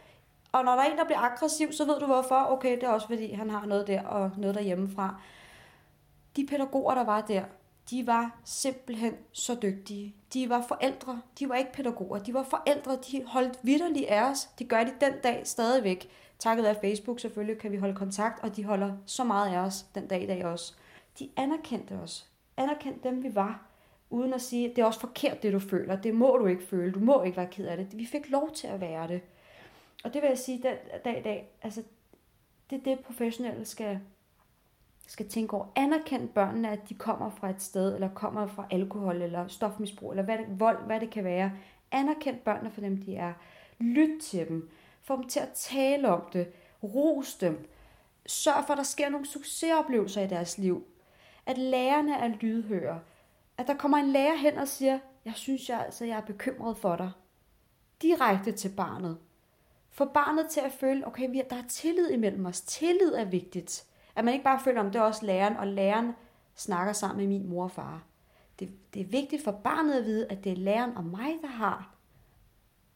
[0.51, 2.45] og når der er en, der bliver aggressiv, så ved du hvorfor.
[2.49, 5.21] Okay, det er også fordi, han har noget der og noget derhjemmefra.
[6.35, 7.43] De pædagoger, der var der,
[7.89, 10.15] de var simpelthen så dygtige.
[10.33, 14.49] De var forældre, de var ikke pædagoger, de var forældre, de holdt vidderligt af os.
[14.59, 16.09] Det gør de den dag stadigvæk.
[16.39, 19.85] Takket af Facebook selvfølgelig kan vi holde kontakt, og de holder så meget af os
[19.95, 20.73] den dag i dag også.
[21.19, 22.32] De anerkendte os.
[22.57, 23.67] Anerkend dem, vi var.
[24.09, 25.95] Uden at sige, det er også forkert, det du føler.
[25.95, 26.91] Det må du ikke føle.
[26.91, 27.97] Du må ikke være ked af det.
[27.97, 29.21] Vi fik lov til at være det.
[30.03, 30.75] Og det vil jeg sige, den
[31.05, 31.83] dag i dag, altså,
[32.69, 33.99] det er det, professionelle skal,
[35.07, 35.65] skal tænke over.
[35.75, 40.23] Anerkend børnene, at de kommer fra et sted, eller kommer fra alkohol, eller stofmisbrug, eller
[40.23, 41.51] hvad det, vold, hvad det kan være.
[41.91, 43.33] Anerkend børnene for dem, de er.
[43.79, 44.69] Lyt til dem.
[45.01, 46.47] Få dem til at tale om det.
[46.83, 47.69] Ros dem.
[48.25, 50.87] Sørg for, at der sker nogle succesoplevelser i deres liv.
[51.45, 52.99] At lærerne er lydhøre.
[53.57, 56.77] At der kommer en lærer hen og siger, jeg synes, jeg, altså, jeg er bekymret
[56.77, 57.11] for dig.
[58.01, 59.17] Direkte til barnet.
[59.89, 62.61] For barnet til at føle, okay, der er tillid imellem os.
[62.61, 63.85] Tillid er vigtigt.
[64.15, 66.11] At man ikke bare føler, om det er også læreren, og læreren
[66.55, 68.03] snakker sammen med min mor og far.
[68.59, 71.47] Det, det er vigtigt for barnet at vide, at det er læreren og mig, der
[71.47, 71.95] har,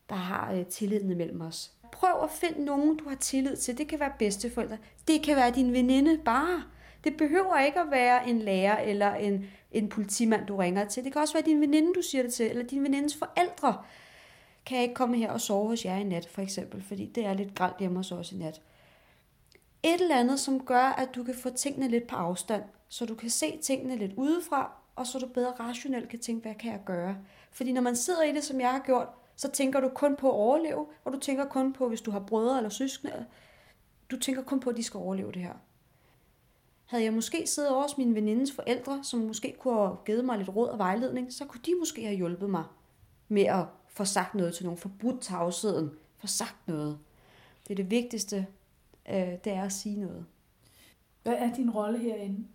[0.10, 1.72] der har øh, tilliden imellem os.
[1.92, 3.78] Prøv at finde nogen, du har tillid til.
[3.78, 4.78] Det kan være bedsteforældre.
[5.08, 6.64] Det kan være din veninde bare.
[7.04, 11.04] Det behøver ikke at være en lærer eller en, en politimand, du ringer til.
[11.04, 13.84] Det kan også være din veninde, du siger det til, eller din venindes forældre.
[14.66, 17.26] Kan jeg ikke komme her og sove hos jer i nat, for eksempel, fordi det
[17.26, 18.62] er lidt gralt hjemme hos os i nat.
[19.84, 23.16] Et eller andet, som gør, at du kan få tingene lidt på afstand, så du
[23.16, 26.82] kan se tingene lidt udefra, og så du bedre rationelt kan tænke, hvad kan jeg
[26.86, 27.18] gøre?
[27.52, 30.30] Fordi når man sidder i det, som jeg har gjort, så tænker du kun på
[30.30, 33.26] at overleve, og du tænker kun på, hvis du har brødre eller søskende,
[34.12, 35.54] du tænker kun på, at de skal overleve det her.
[36.88, 40.38] Havde jeg måske siddet over hos min venindes forældre, som måske kunne have givet mig
[40.38, 42.64] lidt råd og vejledning, så kunne de måske have hjulpet mig
[43.28, 47.00] med at få sagt noget til nogen, forbudt tavsheden, få sagt noget.
[47.64, 48.48] Det er det vigtigste,
[49.10, 50.26] øh, det er at sige noget.
[51.24, 52.48] Hvad er din rolle herinde?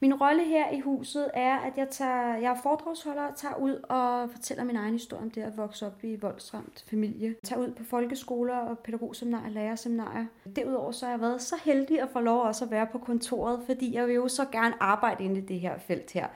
[0.00, 3.74] Min rolle her i huset er, at jeg, tager, jeg er foredragsholder og tager ud
[3.88, 7.28] og fortæller min egen historie om det at vokse op i voldsramt familie.
[7.28, 10.24] Jeg tager ud på folkeskoler og pædagogseminarer og lærerseminarer.
[10.56, 13.62] Derudover så har jeg været så heldig at få lov også at være på kontoret,
[13.66, 16.26] fordi jeg vil jo så gerne arbejde inde i det her felt her.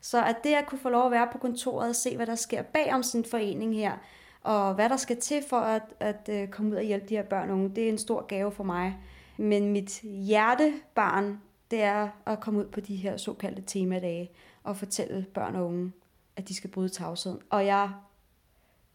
[0.00, 2.34] Så at det at kunne få lov at være på kontoret og se, hvad der
[2.34, 3.92] sker bag om sådan en forening her,
[4.42, 7.22] og hvad der skal til for at, at øh, komme ud og hjælpe de her
[7.22, 8.98] børn og unge, det er en stor gave for mig.
[9.36, 11.40] Men mit hjertebarn,
[11.70, 14.30] det er at komme ud på de her såkaldte temadage
[14.64, 15.92] og fortælle børn og unge,
[16.36, 17.40] at de skal bryde tavsheden.
[17.50, 17.90] Og jeg,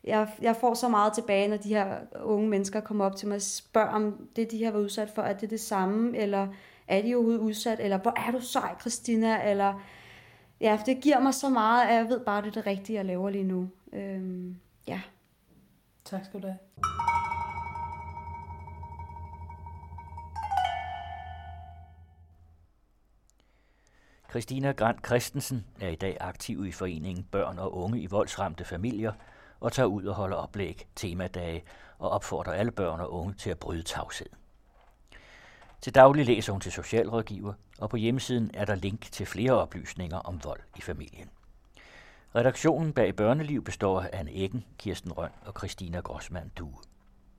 [0.04, 3.36] jeg, jeg får så meget tilbage, når de her unge mennesker kommer op til mig
[3.36, 6.48] og spørger, om det, de har været udsat for, er det det samme, eller
[6.88, 9.82] er de overhovedet udsat, eller hvor er du sej, Christina, eller
[10.62, 13.06] ja, det giver mig så meget, at jeg ved bare, det er det rigtige, jeg
[13.06, 13.70] laver lige nu.
[13.94, 14.56] Øhm,
[14.88, 15.02] ja.
[16.06, 17.11] Tak skal du have.
[24.32, 29.14] Christina Grant Christensen er i dag aktiv i foreningen Børn og Unge i voldsramte familier
[29.60, 31.64] og tager ud og holder oplæg, temadage
[32.00, 34.28] og opfordrer alle børn og unge til at bryde tavshed.
[35.82, 40.18] Til daglig læser hun til socialrådgiver, og på hjemmesiden er der link til flere oplysninger
[40.18, 41.30] om vold i familien.
[42.36, 46.78] Redaktionen bag Børneliv består af Anne Eggen, Kirsten Røn og Christina Grossmann Due.